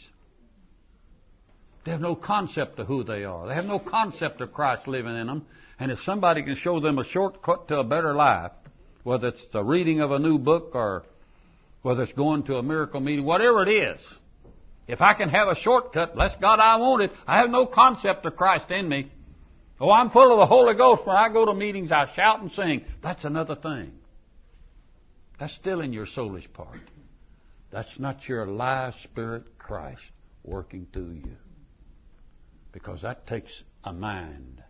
They 1.85 1.91
have 1.91 2.01
no 2.01 2.15
concept 2.15 2.79
of 2.79 2.87
who 2.87 3.05
they 3.05 3.25
are. 3.25 3.47
They 3.47 3.55
have 3.55 3.67
no 3.67 3.79
concept 3.79 4.41
of 4.41 4.53
Christ 4.53 4.87
living 4.89 5.17
in 5.17 5.27
them. 5.27 5.45
And 5.79 5.91
if 5.91 5.99
somebody 6.07 6.43
can 6.43 6.57
show 6.57 6.81
them 6.81 6.99
a 6.99 7.05
shortcut 7.05 7.69
to 7.69 7.81
a 7.81 7.85
better 7.85 8.15
life, 8.15 8.53
whether 9.03 9.29
it's 9.29 9.47
the 9.53 9.63
reading 9.63 10.01
of 10.01 10.11
a 10.11 10.19
new 10.19 10.39
book 10.39 10.71
or 10.75 11.05
whether 11.83 12.05
it's 12.05 12.13
going 12.15 12.45
to 12.45 12.57
a 12.57 12.63
miracle 12.63 13.01
meeting, 13.01 13.27
whatever 13.27 13.63
it 13.63 13.71
is. 13.71 14.01
If 14.87 15.01
I 15.01 15.15
can 15.15 15.31
have 15.31 15.49
a 15.49 15.57
shortcut, 15.63 16.15
bless 16.15 16.33
God, 16.41 16.61
I 16.61 16.77
want 16.77 17.03
it. 17.03 17.13
I 17.27 17.39
have 17.39 17.51
no 17.51 17.67
concept 17.67 18.27
of 18.27 18.37
Christ 18.37 18.71
in 18.71 18.89
me. 18.89 19.11
Oh, 19.81 19.91
I'm 19.91 20.11
full 20.11 20.33
of 20.33 20.39
the 20.39 20.47
Holy 20.47 20.75
Ghost. 20.75 21.03
When 21.05 21.17
I 21.17 21.33
go 21.33 21.47
to 21.47 21.55
meetings, 21.55 21.91
I 21.91 22.07
shout 22.15 22.41
and 22.41 22.51
sing. 22.55 22.85
That's 23.03 23.25
another 23.25 23.57
thing. 23.57 23.93
That's 25.41 25.55
still 25.57 25.81
in 25.81 25.93
your 25.93 26.07
soulish 26.07 26.53
part. 26.53 26.81
That's 27.73 27.99
not 27.99 28.29
your 28.29 28.47
live 28.47 28.95
spirit 29.05 29.59
Christ 29.59 30.03
working 30.45 30.87
through 30.93 31.13
you. 31.25 31.37
Because 32.73 33.03
that 33.03 33.27
takes 33.27 33.51
a 33.85 33.93
mind 33.93 34.63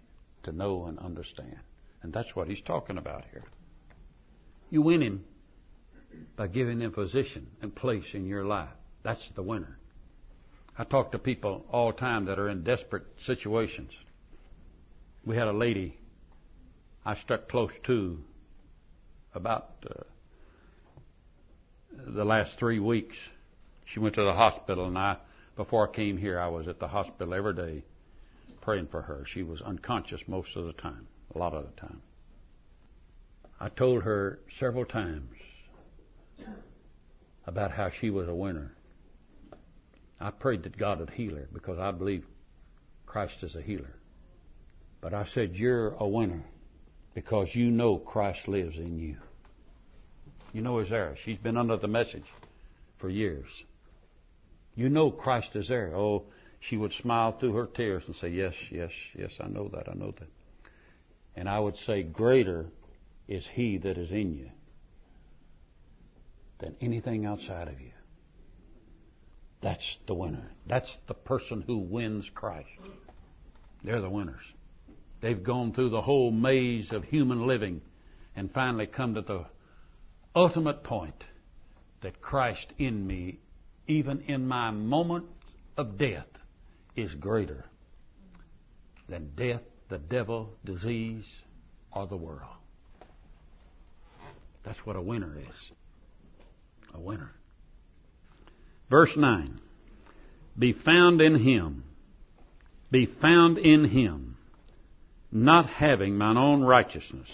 to 0.44 0.53
know 0.53 0.87
and 0.87 0.98
understand. 0.98 1.59
And 2.03 2.12
that's 2.12 2.35
what 2.35 2.48
he's 2.48 2.62
talking 2.66 2.98
about 2.98 3.24
here. 3.31 3.44
You 4.70 4.83
win 4.83 5.03
him 5.03 5.24
by 6.37 6.46
giving 6.46 6.81
him 6.81 6.92
position 6.92 7.48
and 7.61 7.74
place 7.74 8.05
in 8.14 8.27
your 8.27 8.44
life. 8.44 8.68
That's 9.03 9.22
the 9.35 9.42
winner. 9.42 9.79
I 10.76 10.84
talk 10.84 11.12
to 11.12 11.18
people 11.18 11.64
all 11.70 11.92
the 11.92 11.98
time 11.98 12.24
that 12.26 12.38
are 12.38 12.48
in 12.48 12.64
desperate 12.64 13.04
situations. 13.26 13.92
We 15.24 15.37
had 15.37 15.46
a 15.46 15.52
lady 15.52 15.96
I 17.06 17.16
stuck 17.16 17.48
close 17.48 17.70
to 17.87 18.18
about 19.34 19.72
uh, 19.88 20.04
the 22.06 22.24
last 22.24 22.52
three 22.58 22.78
weeks. 22.80 23.16
She 23.92 24.00
went 24.00 24.14
to 24.14 24.24
the 24.24 24.32
hospital, 24.32 24.87
and 24.87 24.96
I, 24.96 25.18
before 25.56 25.88
I 25.88 25.94
came 25.94 26.16
here, 26.16 26.40
I 26.40 26.48
was 26.48 26.66
at 26.66 26.80
the 26.80 26.88
hospital 26.88 27.34
every 27.34 27.54
day 27.54 27.84
praying 28.62 28.88
for 28.90 29.02
her. 29.02 29.24
She 29.32 29.42
was 29.42 29.60
unconscious 29.60 30.22
most 30.26 30.48
of 30.56 30.64
the 30.64 30.72
time, 30.72 31.06
a 31.34 31.38
lot 31.38 31.52
of 31.52 31.66
the 31.66 31.80
time. 31.80 32.00
I 33.60 33.68
told 33.68 34.02
her 34.02 34.40
several 34.58 34.87
times 34.87 35.30
about 37.46 37.70
how 37.72 37.90
she 38.00 38.08
was 38.08 38.26
a 38.28 38.34
winner. 38.34 38.74
I 40.20 40.31
prayed 40.31 40.62
that 40.62 40.79
God 40.79 41.00
would 41.00 41.11
heal 41.11 41.35
her 41.37 41.48
because 41.53 41.79
I 41.79 41.90
believe 41.90 42.24
Christ 43.07 43.35
is 43.42 43.55
a 43.55 43.62
healer. 43.62 43.94
But 45.00 45.12
I 45.12 45.27
said, 45.35 45.55
You're 45.55 45.94
a 45.94 46.09
winner 46.09 46.44
because 47.14 47.48
you 47.53 47.70
know 47.70 47.98
Christ 47.98 48.48
lives 48.48 48.77
in 48.77 48.98
you. 48.98 49.16
You 50.53 50.62
know 50.62 50.81
He's 50.81 50.90
there. 50.90 51.16
She's 51.24 51.38
been 51.38 51.57
under 51.57 51.77
the 51.77 51.88
message 51.88 52.24
for 52.98 53.09
years. 53.11 53.46
You 54.74 54.88
know 54.88 55.11
Christ 55.11 55.48
is 55.55 55.68
there. 55.68 55.94
Oh, 55.94 56.24
she 56.68 56.77
would 56.77 56.92
smile 57.03 57.37
through 57.38 57.55
her 57.55 57.66
tears 57.66 58.03
and 58.07 58.16
say, 58.16 58.31
Yes, 58.31 58.55
yes, 58.70 58.90
yes, 59.16 59.31
I 59.40 59.48
know 59.48 59.68
that, 59.68 59.88
I 59.88 59.94
know 59.94 60.14
that. 60.18 60.29
And 61.37 61.48
I 61.48 61.59
would 61.59 61.77
say, 61.87 62.03
Greater 62.03 62.66
is 63.29 63.44
He 63.53 63.79
that 63.79 63.98
is 63.98 64.11
in 64.11 64.35
you 64.35 64.50
than 66.61 66.77
anything 66.81 67.27
outside 67.27 67.68
of 67.68 67.81
you. 67.81 67.90
That's 69.64 69.96
the 70.07 70.14
winner. 70.14 70.50
That's 70.68 70.90
the 71.09 71.14
person 71.14 71.64
who 71.66 71.79
wins 71.79 72.27
Christ. 72.35 72.68
They're 73.83 74.03
the 74.03 74.11
winners. 74.11 74.44
They've 75.22 75.42
gone 75.42 75.72
through 75.72 75.88
the 75.88 76.03
whole 76.03 76.31
maze 76.31 76.88
of 76.90 77.03
human 77.05 77.46
living 77.46 77.81
and 78.37 78.53
finally 78.53 78.87
come 78.87 79.14
to 79.14 79.22
the 79.22 79.46
ultimate 80.37 80.85
point 80.85 81.24
that 82.03 82.20
Christ 82.20 82.66
in 82.77 83.07
me, 83.07 83.38
even 83.88 84.20
in 84.29 84.46
my 84.46 84.70
moment 84.70 85.24
of 85.79 85.96
death, 85.96 86.27
is 86.94 87.11
greater 87.14 87.64
than 89.09 89.31
death, 89.35 89.62
the 89.88 89.96
devil, 89.98 90.50
disease, 90.66 91.24
or 91.90 92.07
the 92.07 92.18
world. 92.18 92.53
That's 94.62 94.79
what 94.85 94.96
a 94.96 95.03
winner 95.03 95.38
is. 95.38 95.72
A 96.92 97.00
winner. 97.00 97.33
Verse 98.94 99.16
9 99.16 99.59
Be 100.57 100.72
found 100.72 101.20
in 101.20 101.42
him, 101.42 101.83
be 102.92 103.07
found 103.20 103.59
in 103.59 103.87
him, 103.87 104.37
not 105.33 105.68
having 105.68 106.16
mine 106.16 106.37
own 106.37 106.62
righteousness, 106.62 107.28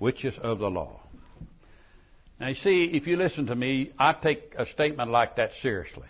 which 0.00 0.24
is 0.24 0.34
of 0.42 0.58
the 0.58 0.66
law. 0.66 1.02
Now, 2.40 2.48
you 2.48 2.56
see, 2.56 2.90
if 2.94 3.06
you 3.06 3.16
listen 3.16 3.46
to 3.46 3.54
me, 3.54 3.92
I 3.96 4.12
take 4.12 4.56
a 4.58 4.66
statement 4.74 5.12
like 5.12 5.36
that 5.36 5.50
seriously. 5.62 6.08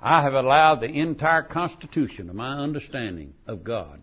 I 0.00 0.22
have 0.22 0.34
allowed 0.34 0.80
the 0.80 0.86
entire 0.86 1.44
constitution 1.44 2.28
of 2.28 2.34
my 2.34 2.58
understanding 2.58 3.34
of 3.46 3.62
God 3.62 4.00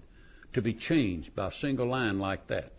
to 0.54 0.62
be 0.62 0.74
changed 0.74 1.36
by 1.36 1.50
a 1.50 1.60
single 1.60 1.90
line 1.90 2.20
like 2.20 2.48
that. 2.48 2.72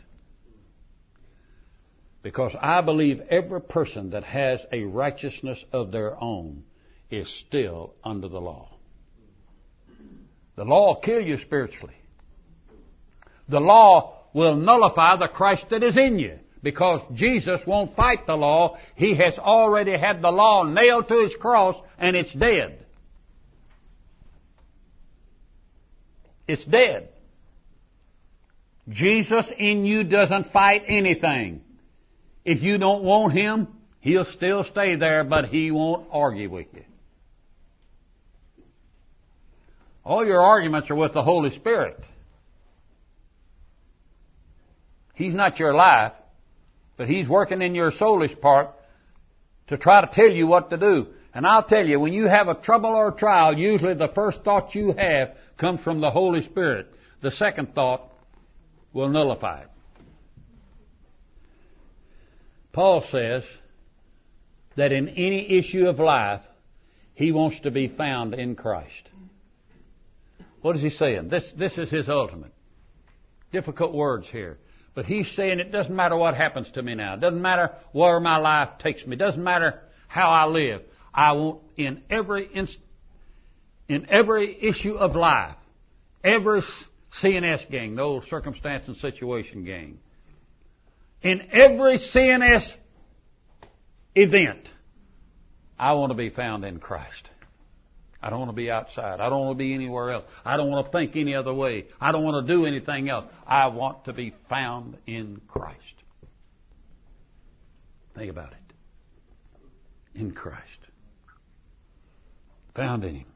Because 2.22 2.52
I 2.60 2.80
believe 2.80 3.20
every 3.30 3.60
person 3.60 4.10
that 4.10 4.24
has 4.24 4.60
a 4.72 4.82
righteousness 4.82 5.58
of 5.72 5.92
their 5.92 6.20
own 6.22 6.64
is 7.10 7.28
still 7.46 7.94
under 8.04 8.28
the 8.28 8.40
law. 8.40 8.70
The 10.56 10.64
law 10.64 10.88
will 10.88 11.00
kill 11.00 11.20
you 11.20 11.38
spiritually. 11.44 11.94
The 13.48 13.60
law 13.60 14.16
will 14.34 14.56
nullify 14.56 15.16
the 15.16 15.28
Christ 15.28 15.64
that 15.70 15.82
is 15.82 15.96
in 15.96 16.18
you 16.18 16.38
because 16.62 17.00
Jesus 17.14 17.60
won't 17.66 17.94
fight 17.94 18.26
the 18.26 18.34
law. 18.34 18.76
He 18.96 19.16
has 19.16 19.38
already 19.38 19.96
had 19.96 20.20
the 20.20 20.30
law 20.30 20.64
nailed 20.64 21.08
to 21.08 21.22
his 21.22 21.32
cross 21.40 21.76
and 21.98 22.16
it's 22.16 22.32
dead. 22.32 22.84
It's 26.46 26.64
dead. 26.64 27.10
Jesus 28.88 29.44
in 29.58 29.84
you 29.84 30.02
doesn't 30.04 30.50
fight 30.52 30.82
anything. 30.88 31.60
If 32.50 32.62
you 32.62 32.78
don't 32.78 33.04
want 33.04 33.34
him, 33.34 33.68
he'll 34.00 34.24
still 34.34 34.64
stay 34.72 34.96
there, 34.96 35.22
but 35.22 35.50
he 35.50 35.70
won't 35.70 36.08
argue 36.10 36.48
with 36.48 36.68
you. 36.72 36.82
All 40.02 40.24
your 40.24 40.40
arguments 40.40 40.88
are 40.88 40.94
with 40.94 41.12
the 41.12 41.22
Holy 41.22 41.54
Spirit. 41.56 42.02
He's 45.12 45.34
not 45.34 45.58
your 45.58 45.74
life, 45.74 46.14
but 46.96 47.06
He's 47.06 47.28
working 47.28 47.60
in 47.60 47.74
your 47.74 47.92
soulish 47.92 48.40
part 48.40 48.70
to 49.66 49.76
try 49.76 50.00
to 50.00 50.10
tell 50.14 50.30
you 50.30 50.46
what 50.46 50.70
to 50.70 50.78
do. 50.78 51.08
And 51.34 51.46
I'll 51.46 51.64
tell 51.64 51.84
you, 51.84 52.00
when 52.00 52.14
you 52.14 52.28
have 52.28 52.48
a 52.48 52.54
trouble 52.54 52.88
or 52.88 53.08
a 53.08 53.18
trial, 53.18 53.58
usually 53.58 53.92
the 53.92 54.12
first 54.14 54.38
thought 54.42 54.74
you 54.74 54.94
have 54.96 55.32
comes 55.60 55.80
from 55.82 56.00
the 56.00 56.10
Holy 56.10 56.46
Spirit. 56.46 56.86
The 57.20 57.32
second 57.32 57.74
thought 57.74 58.10
will 58.94 59.10
nullify 59.10 59.64
it. 59.64 59.68
Paul 62.72 63.04
says 63.10 63.42
that 64.76 64.92
in 64.92 65.08
any 65.08 65.58
issue 65.58 65.86
of 65.86 65.98
life, 65.98 66.40
he 67.14 67.32
wants 67.32 67.56
to 67.62 67.70
be 67.70 67.88
found 67.88 68.34
in 68.34 68.54
Christ. 68.54 69.08
What 70.60 70.76
is 70.76 70.82
he 70.82 70.90
saying? 70.90 71.28
This, 71.28 71.44
this 71.58 71.76
is 71.76 71.90
his 71.90 72.08
ultimate. 72.08 72.52
Difficult 73.52 73.92
words 73.92 74.26
here. 74.30 74.58
But 74.94 75.06
he's 75.06 75.30
saying 75.36 75.60
it 75.60 75.72
doesn't 75.72 75.94
matter 75.94 76.16
what 76.16 76.34
happens 76.34 76.66
to 76.74 76.82
me 76.82 76.94
now. 76.94 77.14
It 77.14 77.20
doesn't 77.20 77.40
matter 77.40 77.70
where 77.92 78.20
my 78.20 78.36
life 78.38 78.70
takes 78.80 79.04
me. 79.06 79.14
It 79.14 79.18
doesn't 79.18 79.42
matter 79.42 79.80
how 80.08 80.28
I 80.28 80.46
live. 80.46 80.82
I 81.14 81.32
want 81.32 81.60
in 81.76 82.02
every 82.10 82.48
inst- 82.52 82.78
in 83.88 84.06
every 84.10 84.56
issue 84.62 84.94
of 84.94 85.14
life, 85.14 85.56
every 86.22 86.62
CNS 87.22 87.70
gang, 87.70 87.96
the 87.96 88.02
old 88.02 88.24
circumstance 88.28 88.84
and 88.86 88.96
situation 88.98 89.64
gang, 89.64 89.98
in 91.22 91.48
every 91.52 91.98
CNS 92.14 92.64
event, 94.14 94.68
I 95.78 95.92
want 95.92 96.10
to 96.10 96.16
be 96.16 96.30
found 96.30 96.64
in 96.64 96.78
Christ. 96.78 97.30
I 98.20 98.30
don't 98.30 98.40
want 98.40 98.50
to 98.50 98.56
be 98.56 98.70
outside. 98.70 99.20
I 99.20 99.28
don't 99.28 99.46
want 99.46 99.58
to 99.58 99.62
be 99.62 99.72
anywhere 99.74 100.10
else. 100.10 100.24
I 100.44 100.56
don't 100.56 100.70
want 100.70 100.86
to 100.86 100.92
think 100.92 101.14
any 101.14 101.34
other 101.34 101.54
way. 101.54 101.86
I 102.00 102.10
don't 102.10 102.24
want 102.24 102.44
to 102.44 102.52
do 102.52 102.66
anything 102.66 103.08
else. 103.08 103.26
I 103.46 103.68
want 103.68 104.04
to 104.06 104.12
be 104.12 104.34
found 104.48 104.96
in 105.06 105.40
Christ. 105.46 105.78
Think 108.16 108.30
about 108.30 108.52
it. 108.52 110.18
In 110.18 110.32
Christ. 110.32 110.64
Found 112.74 113.04
in 113.04 113.16
Him. 113.16 113.26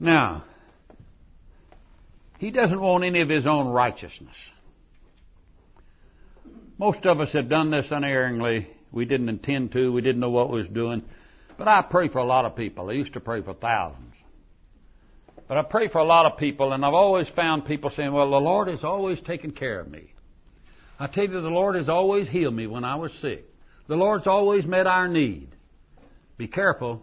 Now, 0.00 0.44
He 2.38 2.50
doesn't 2.50 2.80
want 2.80 3.04
any 3.04 3.20
of 3.20 3.28
His 3.28 3.46
own 3.46 3.68
righteousness. 3.68 4.34
Most 6.78 7.06
of 7.06 7.20
us 7.20 7.28
have 7.32 7.48
done 7.48 7.70
this 7.70 7.86
unerringly. 7.90 8.68
We 8.90 9.04
didn't 9.04 9.28
intend 9.28 9.72
to. 9.72 9.92
We 9.92 10.00
didn't 10.00 10.20
know 10.20 10.30
what 10.30 10.50
we 10.50 10.60
was 10.60 10.68
doing. 10.68 11.02
But 11.56 11.68
I 11.68 11.82
pray 11.82 12.08
for 12.08 12.18
a 12.18 12.24
lot 12.24 12.44
of 12.44 12.56
people. 12.56 12.90
I 12.90 12.94
used 12.94 13.12
to 13.14 13.20
pray 13.20 13.42
for 13.42 13.54
thousands. 13.54 14.14
But 15.46 15.58
I 15.58 15.62
pray 15.62 15.88
for 15.88 15.98
a 15.98 16.04
lot 16.04 16.26
of 16.26 16.38
people, 16.38 16.72
and 16.72 16.84
I've 16.84 16.94
always 16.94 17.28
found 17.36 17.66
people 17.66 17.90
saying, 17.94 18.12
Well, 18.12 18.30
the 18.30 18.36
Lord 18.36 18.68
has 18.68 18.82
always 18.82 19.20
taken 19.22 19.50
care 19.52 19.80
of 19.80 19.88
me. 19.88 20.14
I 20.98 21.06
tell 21.06 21.24
you, 21.24 21.40
the 21.40 21.48
Lord 21.48 21.74
has 21.74 21.88
always 21.88 22.28
healed 22.28 22.54
me 22.54 22.66
when 22.66 22.84
I 22.84 22.96
was 22.96 23.12
sick. 23.20 23.44
The 23.88 23.96
Lord's 23.96 24.26
always 24.26 24.64
met 24.64 24.86
our 24.86 25.06
need. 25.06 25.48
Be 26.38 26.48
careful. 26.48 27.02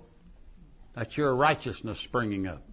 That's 0.95 1.15
your 1.15 1.35
righteousness 1.35 1.99
springing 2.05 2.47
up. 2.47 2.63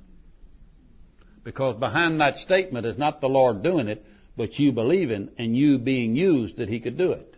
Because 1.44 1.78
behind 1.78 2.20
that 2.20 2.36
statement 2.44 2.86
is 2.86 2.98
not 2.98 3.20
the 3.20 3.28
Lord 3.28 3.62
doing 3.62 3.88
it, 3.88 4.04
but 4.38 4.56
you 4.56 4.70
believing 4.70 5.28
and 5.36 5.54
you 5.54 5.78
being 5.78 6.14
used 6.14 6.56
that 6.56 6.68
He 6.68 6.78
could 6.78 6.96
do 6.96 7.12
it. 7.12 7.34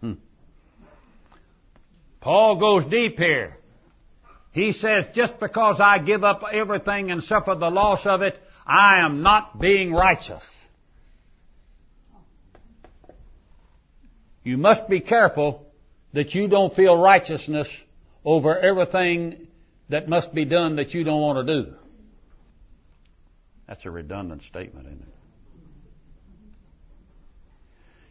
Hmm. 0.00 0.12
Paul 2.20 2.58
goes 2.58 2.90
deep 2.90 3.18
here. 3.18 3.58
He 4.52 4.72
says, 4.72 5.04
just 5.14 5.38
because 5.38 5.76
I 5.78 5.98
give 5.98 6.24
up 6.24 6.40
everything 6.50 7.10
and 7.10 7.22
suffer 7.22 7.54
the 7.54 7.68
loss 7.68 8.00
of 8.06 8.22
it, 8.22 8.42
I 8.66 9.00
am 9.04 9.22
not 9.22 9.60
being 9.60 9.92
righteous. 9.92 10.42
You 14.42 14.56
must 14.56 14.88
be 14.88 15.00
careful 15.00 15.66
that 16.14 16.34
you 16.34 16.48
don't 16.48 16.74
feel 16.74 16.96
righteousness 16.96 17.68
over 18.24 18.58
everything 18.58 19.48
that 19.90 20.08
must 20.08 20.32
be 20.32 20.46
done 20.46 20.76
that 20.76 20.94
you 20.94 21.04
don't 21.04 21.20
want 21.20 21.46
to 21.46 21.62
do. 21.62 21.74
That's 23.68 23.84
a 23.84 23.90
redundant 23.90 24.42
statement, 24.48 24.86
isn't 24.86 25.02
it? 25.02 25.15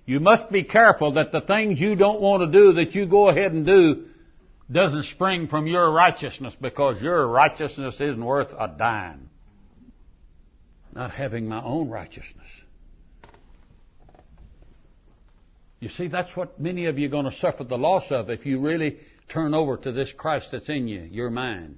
You 0.06 0.20
must 0.20 0.52
be 0.52 0.64
careful 0.64 1.14
that 1.14 1.32
the 1.32 1.42
things 1.42 1.80
you 1.80 1.96
don't 1.96 2.22
want 2.22 2.44
to 2.44 2.60
do 2.60 2.74
that 2.74 2.94
you 2.94 3.08
go 3.08 3.30
ahead 3.30 3.54
and 3.54 3.66
do 3.66 4.06
doesn't 4.72 5.06
spring 5.16 5.48
from 5.48 5.68
your 5.68 5.92
righteousness 5.92 6.54
because 6.62 7.02
your 7.02 7.28
righteousness 7.28 7.96
isn't 7.96 8.24
worth 8.24 8.50
a 8.58 8.68
dime. 8.78 9.30
Not 10.94 11.12
having 11.12 11.48
my 11.48 11.62
own 11.62 11.90
righteousness. 11.90 12.46
You 15.80 15.90
see, 15.98 16.08
that's 16.08 16.36
what 16.36 16.60
many 16.60 16.86
of 16.86 16.98
you 16.98 17.08
are 17.08 17.12
going 17.12 17.30
to 17.30 17.40
suffer 17.40 17.64
the 17.64 17.78
loss 17.78 18.06
of 18.10 18.30
if 18.30 18.46
you 18.46 18.62
really 18.62 18.98
turn 19.32 19.54
over 19.54 19.78
to 19.78 19.92
this 19.92 20.10
Christ 20.18 20.48
that's 20.52 20.70
in 20.70 20.88
you, 20.88 21.02
your 21.12 21.30
mind. 21.30 21.78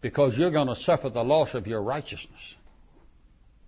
Because 0.00 0.34
you're 0.36 0.50
going 0.50 0.68
to 0.68 0.82
suffer 0.84 1.10
the 1.10 1.22
loss 1.22 1.48
of 1.54 1.66
your 1.66 1.82
righteousness. 1.82 2.40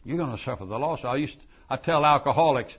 You're 0.04 0.16
going 0.16 0.36
to 0.36 0.42
suffer 0.44 0.64
the 0.64 0.78
loss. 0.78 1.00
I 1.04 1.16
used 1.16 1.34
to, 1.34 1.46
I 1.70 1.76
tell 1.76 2.04
alcoholics, 2.04 2.72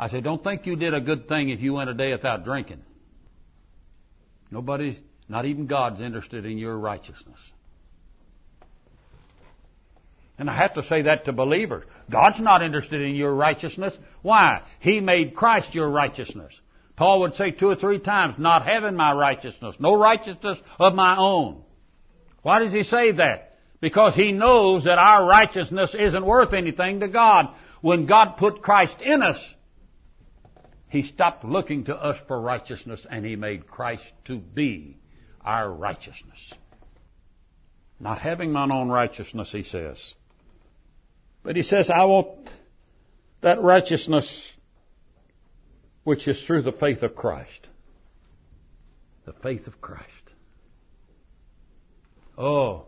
I 0.00 0.08
say, 0.08 0.22
don't 0.22 0.42
think 0.42 0.64
you 0.64 0.76
did 0.76 0.94
a 0.94 1.00
good 1.00 1.28
thing 1.28 1.50
if 1.50 1.60
you 1.60 1.74
went 1.74 1.90
a 1.90 1.94
day 1.94 2.10
without 2.12 2.42
drinking. 2.42 2.80
Nobody, 4.50 4.98
not 5.28 5.44
even 5.44 5.66
God's 5.66 6.00
interested 6.00 6.46
in 6.46 6.56
your 6.56 6.78
righteousness. 6.78 7.38
And 10.38 10.48
I 10.48 10.56
have 10.56 10.72
to 10.72 10.88
say 10.88 11.02
that 11.02 11.26
to 11.26 11.34
believers. 11.34 11.84
God's 12.10 12.40
not 12.40 12.62
interested 12.62 13.02
in 13.02 13.14
your 13.14 13.34
righteousness. 13.34 13.92
Why? 14.22 14.62
He 14.80 15.00
made 15.00 15.36
Christ 15.36 15.74
your 15.74 15.90
righteousness. 15.90 16.50
Paul 16.96 17.20
would 17.20 17.34
say 17.34 17.50
two 17.50 17.68
or 17.68 17.76
three 17.76 17.98
times, 17.98 18.36
not 18.38 18.64
having 18.64 18.96
my 18.96 19.12
righteousness, 19.12 19.76
no 19.78 19.94
righteousness 19.94 20.56
of 20.78 20.94
my 20.94 21.18
own. 21.18 21.60
Why 22.40 22.60
does 22.60 22.72
he 22.72 22.84
say 22.84 23.12
that? 23.12 23.58
Because 23.82 24.14
he 24.14 24.32
knows 24.32 24.84
that 24.84 24.96
our 24.96 25.26
righteousness 25.26 25.90
isn't 25.92 26.24
worth 26.24 26.54
anything 26.54 27.00
to 27.00 27.08
God. 27.08 27.48
When 27.82 28.06
God 28.06 28.38
put 28.38 28.62
Christ 28.62 28.94
in 29.04 29.22
us, 29.22 29.36
he 30.90 31.08
stopped 31.14 31.44
looking 31.44 31.84
to 31.84 31.94
us 31.94 32.16
for 32.26 32.40
righteousness 32.40 33.06
and 33.08 33.24
He 33.24 33.36
made 33.36 33.68
Christ 33.68 34.02
to 34.26 34.38
be 34.38 34.98
our 35.42 35.72
righteousness. 35.72 36.38
Not 38.00 38.18
having 38.18 38.52
mine 38.52 38.72
own 38.72 38.88
righteousness, 38.88 39.50
he 39.52 39.62
says. 39.62 39.96
But 41.44 41.54
he 41.54 41.62
says, 41.62 41.88
I 41.94 42.04
want 42.04 42.50
that 43.42 43.62
righteousness 43.62 44.26
which 46.02 46.26
is 46.26 46.38
through 46.46 46.62
the 46.62 46.72
faith 46.72 47.02
of 47.02 47.14
Christ. 47.14 47.68
The 49.26 49.34
faith 49.44 49.66
of 49.66 49.80
Christ. 49.80 50.06
Oh, 52.36 52.86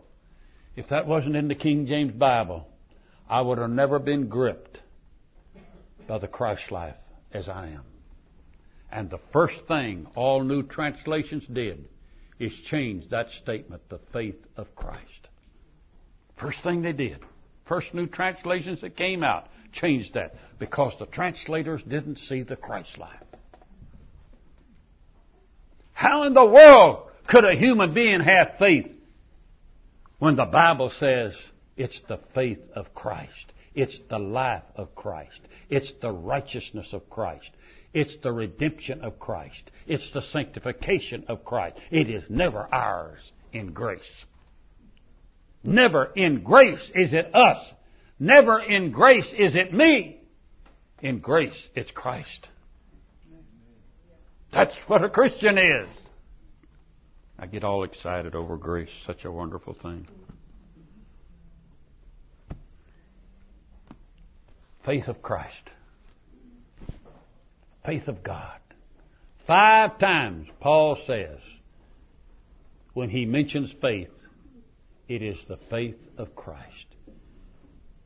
if 0.75 0.89
that 0.89 1.07
wasn't 1.07 1.35
in 1.35 1.47
the 1.47 1.55
King 1.55 1.85
James 1.85 2.11
Bible, 2.11 2.67
I 3.29 3.41
would 3.41 3.59
have 3.59 3.69
never 3.69 3.97
been 3.97 4.27
gripped 4.27 4.79
by 6.07 6.17
the 6.17 6.27
Christ 6.27 6.63
life 6.69 6.95
as 7.31 7.47
I 7.47 7.67
am. 7.67 7.92
And 8.93 9.09
the 9.09 9.19
first 9.33 9.55
thing 9.67 10.05
all 10.15 10.43
new 10.43 10.61
translations 10.61 11.43
did 11.51 11.83
is 12.39 12.53
change 12.69 13.09
that 13.09 13.25
statement, 13.41 13.81
the 13.89 13.99
faith 14.13 14.37
of 14.55 14.73
Christ. 14.75 15.29
First 16.39 16.59
thing 16.63 16.83
they 16.83 16.93
did. 16.93 17.17
First 17.67 17.87
new 17.95 18.05
translations 18.05 18.81
that 18.81 18.95
came 18.95 19.23
out 19.23 19.47
changed 19.71 20.13
that 20.13 20.35
because 20.59 20.93
the 20.99 21.07
translators 21.07 21.81
didn't 21.89 22.19
see 22.29 22.43
the 22.43 22.55
Christ 22.55 22.95
life. 22.99 23.17
How 25.93 26.23
in 26.23 26.35
the 26.35 26.45
world 26.45 27.09
could 27.27 27.45
a 27.45 27.55
human 27.55 27.95
being 27.95 28.19
have 28.19 28.59
faith 28.59 28.91
when 30.19 30.35
the 30.35 30.45
Bible 30.45 30.91
says 30.99 31.33
it's 31.77 31.99
the 32.07 32.19
faith 32.35 32.59
of 32.75 32.93
Christ? 32.93 33.53
It's 33.73 33.97
the 34.11 34.19
life 34.19 34.63
of 34.75 34.93
Christ. 34.93 35.39
It's 35.71 35.91
the 35.99 36.11
righteousness 36.11 36.87
of 36.93 37.09
Christ. 37.09 37.49
It's 37.93 38.15
the 38.23 38.31
redemption 38.31 39.01
of 39.01 39.19
Christ. 39.19 39.71
It's 39.85 40.09
the 40.13 40.21
sanctification 40.31 41.25
of 41.27 41.45
Christ. 41.45 41.77
It 41.91 42.09
is 42.09 42.23
never 42.29 42.67
ours 42.73 43.19
in 43.51 43.71
grace. 43.71 44.01
Never 45.63 46.05
in 46.15 46.43
grace 46.43 46.91
is 46.95 47.13
it 47.13 47.33
us. 47.33 47.57
Never 48.19 48.59
in 48.59 48.91
grace 48.91 49.31
is 49.37 49.55
it 49.55 49.73
me. 49.73 50.19
In 51.01 51.19
grace, 51.19 51.69
it's 51.75 51.91
Christ. 51.91 52.49
That's 54.51 54.73
what 54.87 55.03
a 55.03 55.09
Christian 55.09 55.57
is. 55.57 55.87
I 57.37 57.45
get 57.47 57.63
all 57.63 57.83
excited 57.83 58.35
over 58.35 58.55
grace, 58.55 58.89
such 59.05 59.25
a 59.25 59.31
wonderful 59.31 59.75
thing. 59.81 60.07
Faith 64.85 65.07
of 65.07 65.21
Christ. 65.21 65.69
Faith 67.85 68.07
of 68.07 68.23
God. 68.23 68.59
Five 69.45 69.99
times 69.99 70.47
Paul 70.61 70.97
says, 71.05 71.39
when 72.93 73.09
he 73.09 73.25
mentions 73.25 73.71
faith, 73.81 74.09
it 75.07 75.21
is 75.21 75.37
the 75.47 75.59
faith 75.69 75.97
of 76.17 76.35
Christ. 76.35 76.85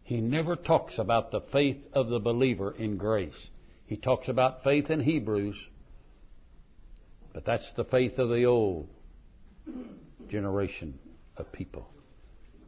He 0.04 0.22
never 0.22 0.56
talks 0.56 0.94
about 0.98 1.32
the 1.32 1.42
faith 1.52 1.78
of 1.94 2.08
the 2.08 2.20
believer 2.20 2.72
in 2.72 2.98
grace. 2.98 3.50
He 3.86 3.98
talks 3.98 4.30
about 4.30 4.63
faith 4.63 4.90
in 4.90 5.02
Hebrews, 5.02 5.58
but 7.34 7.46
that's 7.46 7.72
the 7.76 7.84
faith 7.84 8.18
of 8.18 8.30
the 8.30 8.46
old 8.46 8.88
generation 10.30 10.98
of 11.36 11.52
people. 11.52 11.88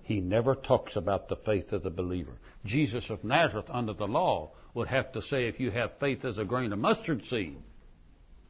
He 0.10 0.22
never 0.22 0.56
talks 0.56 0.96
about 0.96 1.30
the 1.30 1.36
faith 1.36 1.72
of 1.72 1.84
the 1.84 1.92
believer. 1.92 2.32
Jesus 2.66 3.04
of 3.12 3.24
Nazareth, 3.24 3.68
under 3.70 3.94
the 3.94 4.08
law, 4.08 4.50
would 4.74 4.88
have 4.88 5.12
to 5.12 5.22
say, 5.22 5.48
if 5.48 5.60
you 5.60 5.70
have 5.70 5.92
faith 6.00 6.26
as 6.26 6.40
a 6.40 6.46
grain 6.46 6.74
of 6.74 6.80
mustard 6.80 7.22
seed, 7.30 7.60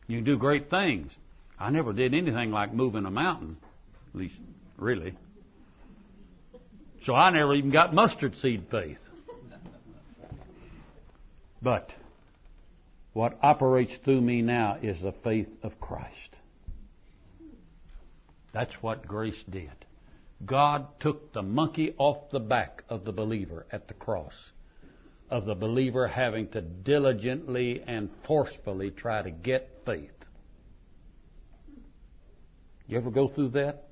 you 0.08 0.22
do 0.22 0.38
great 0.38 0.70
things. 0.70 1.12
I 1.60 1.70
never 1.70 1.92
did 1.92 2.14
anything 2.14 2.52
like 2.52 2.74
moving 2.74 3.06
a 3.06 3.12
mountain, 3.12 3.58
at 4.08 4.18
least, 4.18 4.36
really. 4.78 5.18
So 7.06 7.14
I 7.14 7.30
never 7.30 7.54
even 7.54 7.72
got 7.72 7.94
mustard 7.94 8.36
seed 8.42 8.68
faith. 8.72 9.00
But 11.62 11.90
what 13.12 13.38
operates 13.44 13.92
through 14.06 14.22
me 14.22 14.42
now 14.42 14.78
is 14.82 15.02
the 15.02 15.14
faith 15.26 15.50
of 15.62 15.78
Christ. 15.82 16.38
That's 18.54 18.72
what 18.80 19.06
grace 19.06 19.44
did. 19.50 19.79
God 20.46 20.88
took 21.00 21.34
the 21.34 21.42
monkey 21.42 21.94
off 21.98 22.32
the 22.32 22.40
back 22.40 22.84
of 22.90 23.06
the 23.06 23.12
believer 23.12 23.66
at 23.72 23.88
the 23.88 23.94
cross, 23.94 24.34
of 25.30 25.46
the 25.46 25.56
believer 25.56 26.08
having 26.08 26.48
to 26.50 26.62
diligently 26.62 27.84
and 27.86 28.10
forcefully 28.26 28.92
try 28.92 29.22
to 29.22 29.32
get 29.32 29.70
faith. 29.86 30.12
You 32.88 32.98
ever 32.98 33.12
go 33.12 33.28
through 33.28 33.50
that? 33.50 33.90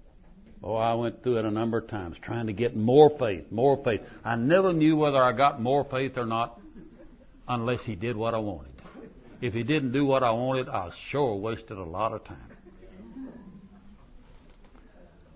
Oh, 0.63 0.75
I 0.75 0.95
went 0.95 1.21
through 1.21 1.37
it 1.37 1.45
a 1.45 1.51
number 1.51 1.77
of 1.77 1.87
times, 1.87 2.17
trying 2.21 2.47
to 2.47 2.53
get 2.53 2.75
more 2.75 3.11
faith, 3.19 3.51
more 3.51 3.81
faith. 3.83 4.01
I 4.25 4.35
never 4.35 4.73
knew 4.73 4.97
whether 4.97 5.21
I 5.21 5.33
got 5.33 5.61
more 5.61 5.85
faith 5.89 6.17
or 6.17 6.25
not 6.25 6.59
unless 7.47 7.79
he 7.85 7.95
did 7.95 8.17
what 8.17 8.33
I 8.33 8.39
wanted. 8.39 8.71
If 9.39 9.53
he 9.53 9.61
didn't 9.61 9.91
do 9.91 10.05
what 10.05 10.23
I 10.23 10.31
wanted, 10.31 10.67
I 10.67 10.89
sure 11.11 11.35
wasted 11.35 11.77
a 11.77 11.83
lot 11.83 12.11
of 12.11 12.23
time. 12.25 12.56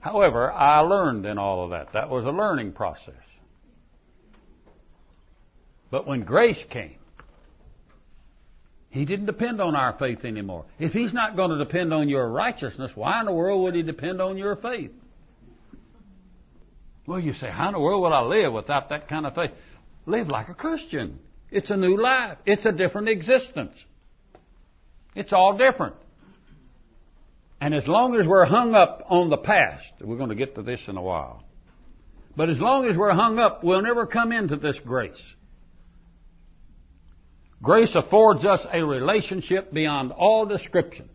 However, 0.02 0.52
I 0.52 0.80
learned 0.80 1.26
in 1.26 1.38
all 1.38 1.64
of 1.64 1.70
that. 1.70 1.94
That 1.94 2.10
was 2.10 2.26
a 2.26 2.32
learning 2.32 2.74
process. 2.74 3.14
But 5.92 6.08
when 6.08 6.24
grace 6.24 6.62
came, 6.70 6.96
he 8.90 9.06
didn't 9.06 9.28
depend 9.28 9.62
on 9.62 9.76
our 9.76 9.96
faith 9.98 10.26
anymore. 10.26 10.66
If 10.80 10.92
he's 10.92 11.14
not 11.14 11.36
going 11.36 11.52
to 11.52 11.58
depend 11.58 11.94
on 11.94 12.10
your 12.10 12.30
righteousness, 12.30 12.92
why 12.96 13.20
in 13.20 13.28
the 13.28 13.32
world 13.32 13.64
would 13.64 13.76
he 13.76 13.84
depend 13.84 14.22
on 14.22 14.38
your 14.38 14.56
faith? 14.58 14.92
Well, 17.06 17.20
you 17.20 17.34
say, 17.34 17.50
how 17.50 17.68
in 17.68 17.74
the 17.74 17.80
world 17.80 18.02
will 18.02 18.14
I 18.14 18.22
live 18.22 18.54
without 18.54 18.90
that 18.90 19.08
kind 19.08 19.26
of 19.26 19.36
faith? 19.36 19.52
Live 20.06 20.28
like 20.28 20.50
a 20.50 20.54
Christian. 20.54 21.20
It's 21.52 21.70
a 21.70 21.78
new 21.78 22.02
life. 22.02 22.38
It's 22.46 22.66
a 22.66 22.72
different 22.72 23.08
existence. 23.08 23.74
It's 25.16 25.32
all 25.32 25.58
different. 25.58 25.96
And 27.62 27.76
as 27.76 27.86
long 27.86 28.20
as 28.20 28.26
we're 28.26 28.46
hung 28.46 28.74
up 28.74 29.06
on 29.08 29.30
the 29.30 29.38
past, 29.38 29.86
we're 30.02 30.18
going 30.18 30.30
to 30.30 30.36
get 30.36 30.56
to 30.56 30.64
this 30.64 30.82
in 30.88 30.98
a 30.98 31.02
while. 31.02 31.44
But 32.36 32.50
as 32.50 32.58
long 32.58 32.88
as 32.88 32.98
we're 32.98 33.14
hung 33.14 33.38
up, 33.38 33.64
we'll 33.64 33.84
never 33.84 34.08
come 34.08 34.32
into 34.32 34.56
this 34.56 34.76
grace. 34.84 35.22
Grace 37.62 37.92
affords 37.94 38.44
us 38.46 38.62
a 38.74 38.84
relationship 38.84 39.72
beyond 39.72 40.12
all 40.12 40.48
description. 40.48 41.08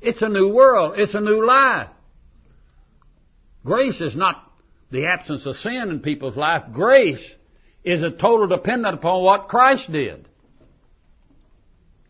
It's 0.00 0.22
a 0.22 0.28
new 0.28 0.54
world. 0.54 0.94
It's 0.96 1.14
a 1.14 1.20
new 1.20 1.44
life. 1.44 1.88
Grace 3.64 4.00
is 4.00 4.14
not 4.14 4.52
the 4.92 5.06
absence 5.06 5.44
of 5.46 5.56
sin 5.56 5.88
in 5.90 5.98
people's 5.98 6.36
life. 6.36 6.62
Grace 6.72 7.24
is 7.82 8.04
a 8.04 8.10
total 8.10 8.46
dependent 8.46 8.94
upon 8.94 9.24
what 9.24 9.48
Christ 9.48 9.90
did. 9.90 10.28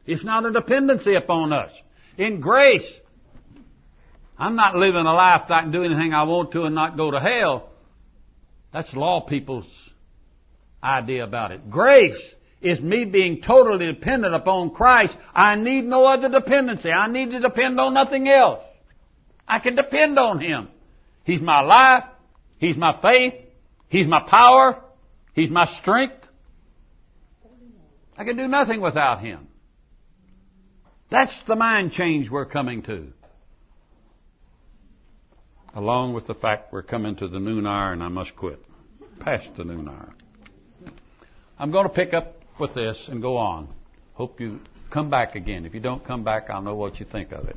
It's 0.06 0.24
not 0.24 0.44
a 0.44 0.52
dependency 0.52 1.14
upon 1.14 1.52
us. 1.52 1.70
In 2.18 2.40
grace, 2.40 2.86
I'm 4.38 4.56
not 4.56 4.76
living 4.76 5.06
a 5.06 5.12
life 5.12 5.42
that 5.48 5.54
I 5.54 5.60
can 5.62 5.72
do 5.72 5.84
anything 5.84 6.12
I 6.12 6.24
want 6.24 6.52
to 6.52 6.62
and 6.64 6.74
not 6.74 6.96
go 6.96 7.10
to 7.10 7.20
hell. 7.20 7.70
That's 8.72 8.92
law 8.94 9.20
people's 9.20 9.66
idea 10.82 11.24
about 11.24 11.52
it. 11.52 11.70
Grace 11.70 12.20
is 12.60 12.80
me 12.80 13.04
being 13.04 13.40
totally 13.46 13.86
dependent 13.86 14.34
upon 14.34 14.70
Christ. 14.70 15.14
I 15.34 15.54
need 15.54 15.84
no 15.84 16.04
other 16.04 16.28
dependency. 16.28 16.90
I 16.90 17.10
need 17.10 17.30
to 17.30 17.40
depend 17.40 17.78
on 17.78 17.94
nothing 17.94 18.28
else. 18.28 18.60
I 19.46 19.58
can 19.58 19.76
depend 19.76 20.18
on 20.18 20.40
Him. 20.40 20.68
He's 21.24 21.40
my 21.40 21.60
life. 21.60 22.04
He's 22.58 22.76
my 22.76 22.98
faith. 23.00 23.34
He's 23.88 24.06
my 24.06 24.26
power. 24.28 24.82
He's 25.34 25.50
my 25.50 25.66
strength. 25.80 26.16
I 28.16 28.24
can 28.24 28.36
do 28.36 28.48
nothing 28.48 28.80
without 28.80 29.20
Him. 29.20 29.48
That's 31.10 31.32
the 31.46 31.56
mind 31.56 31.92
change 31.92 32.30
we're 32.30 32.46
coming 32.46 32.82
to. 32.84 33.08
Along 35.74 36.14
with 36.14 36.26
the 36.26 36.34
fact 36.34 36.72
we're 36.72 36.82
coming 36.82 37.16
to 37.16 37.28
the 37.28 37.40
noon 37.40 37.66
hour 37.66 37.92
and 37.92 38.02
I 38.02 38.08
must 38.08 38.36
quit. 38.36 38.60
Past 39.20 39.48
the 39.56 39.64
noon 39.64 39.88
hour. 39.88 40.14
I'm 41.58 41.70
going 41.70 41.86
to 41.86 41.92
pick 41.92 42.14
up 42.14 42.36
with 42.58 42.74
this 42.74 42.96
and 43.08 43.20
go 43.20 43.36
on. 43.36 43.68
Hope 44.14 44.40
you 44.40 44.60
come 44.92 45.10
back 45.10 45.34
again. 45.34 45.66
If 45.66 45.74
you 45.74 45.80
don't 45.80 46.04
come 46.04 46.24
back, 46.24 46.48
I'll 46.50 46.62
know 46.62 46.76
what 46.76 47.00
you 47.00 47.06
think 47.10 47.32
of 47.32 47.48
it. 47.48 47.56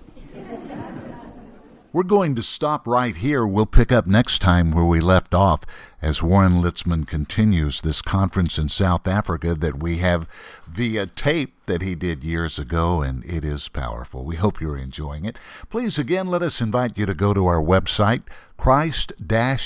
We're 1.94 2.04
going 2.04 2.36
to 2.36 2.44
stop 2.44 2.86
right 2.86 3.16
here. 3.16 3.48
We'll 3.48 3.66
pick 3.66 3.94
up 3.94 4.06
next 4.06 4.40
time 4.40 4.72
where 4.72 4.84
we 4.84 5.00
left 5.00 5.34
off 5.34 5.62
as 6.02 6.22
Warren 6.22 6.62
Litzman 6.62 7.08
continues 7.08 7.80
this 7.80 8.02
conference 8.02 8.58
in 8.58 8.68
South 8.68 9.08
Africa 9.08 9.56
that 9.56 9.82
we 9.82 10.00
have 10.00 10.28
via 10.68 11.06
tape 11.06 11.56
that 11.66 11.82
he 11.82 11.96
did 11.96 12.26
years 12.26 12.60
ago, 12.60 13.02
and 13.02 13.24
it 13.24 13.46
is 13.46 13.70
powerful. 13.70 14.26
We 14.26 14.36
hope 14.36 14.60
you're 14.60 14.78
enjoying 14.78 15.24
it. 15.24 15.40
Please, 15.70 15.98
again, 15.98 16.28
let 16.28 16.42
us 16.42 16.60
invite 16.60 16.98
you 16.98 17.06
to 17.06 17.14
go 17.14 17.34
to 17.34 17.48
our 17.48 17.62
website, 17.62 18.24
christ 18.58 19.14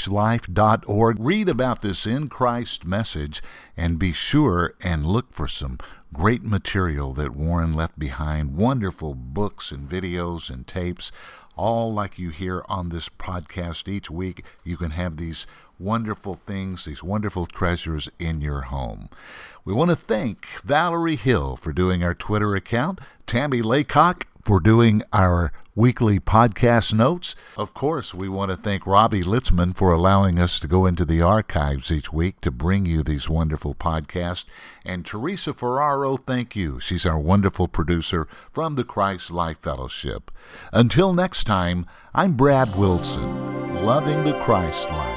life.org. 0.07 1.17
Read 1.19 1.49
about 1.49 1.81
this 1.81 2.05
in 2.05 2.29
Christ 2.29 2.85
message 2.85 3.41
and 3.75 3.97
be 3.97 4.13
sure 4.13 4.75
and 4.81 5.07
look 5.07 5.33
for 5.33 5.47
some 5.47 5.79
great 6.13 6.43
material 6.43 7.13
that 7.13 7.35
Warren 7.35 7.73
left 7.73 7.97
behind 7.97 8.57
wonderful 8.57 9.15
books 9.15 9.71
and 9.71 9.89
videos 9.89 10.49
and 10.49 10.67
tapes 10.67 11.11
all 11.55 11.93
like 11.93 12.17
you 12.19 12.29
hear 12.29 12.63
on 12.67 12.89
this 12.89 13.09
podcast 13.09 13.87
each 13.87 14.09
week. 14.09 14.43
You 14.63 14.77
can 14.77 14.91
have 14.91 15.17
these 15.17 15.45
wonderful 15.79 16.35
things, 16.45 16.85
these 16.85 17.03
wonderful 17.03 17.45
treasures 17.45 18.09
in 18.19 18.41
your 18.41 18.61
home. 18.61 19.09
We 19.65 19.73
want 19.73 19.89
to 19.89 19.95
thank 19.95 20.45
Valerie 20.63 21.15
Hill 21.15 21.55
for 21.55 21.73
doing 21.73 22.03
our 22.03 22.13
Twitter 22.13 22.55
account, 22.55 22.99
Tammy 23.27 23.61
Laycock 23.61 24.27
for 24.43 24.59
doing 24.59 25.03
our 25.13 25.51
weekly 25.75 26.19
podcast 26.19 26.93
notes. 26.93 27.35
Of 27.57 27.73
course, 27.73 28.13
we 28.13 28.27
want 28.27 28.51
to 28.51 28.57
thank 28.57 28.85
Robbie 28.85 29.23
Litzman 29.23 29.75
for 29.75 29.93
allowing 29.93 30.39
us 30.39 30.59
to 30.59 30.67
go 30.67 30.85
into 30.85 31.05
the 31.05 31.21
archives 31.21 31.91
each 31.91 32.11
week 32.11 32.41
to 32.41 32.51
bring 32.51 32.85
you 32.85 33.03
these 33.03 33.29
wonderful 33.29 33.75
podcasts. 33.75 34.45
And 34.85 35.05
Teresa 35.05 35.53
Ferraro, 35.53 36.17
thank 36.17 36.55
you. 36.55 36.79
She's 36.79 37.05
our 37.05 37.19
wonderful 37.19 37.67
producer 37.67 38.27
from 38.51 38.75
the 38.75 38.83
Christ 38.83 39.31
Life 39.31 39.59
Fellowship. 39.59 40.31
Until 40.73 41.13
next 41.13 41.45
time, 41.45 41.85
I'm 42.13 42.33
Brad 42.33 42.77
Wilson, 42.77 43.83
loving 43.83 44.23
the 44.23 44.37
Christ 44.41 44.89
life. 44.89 45.10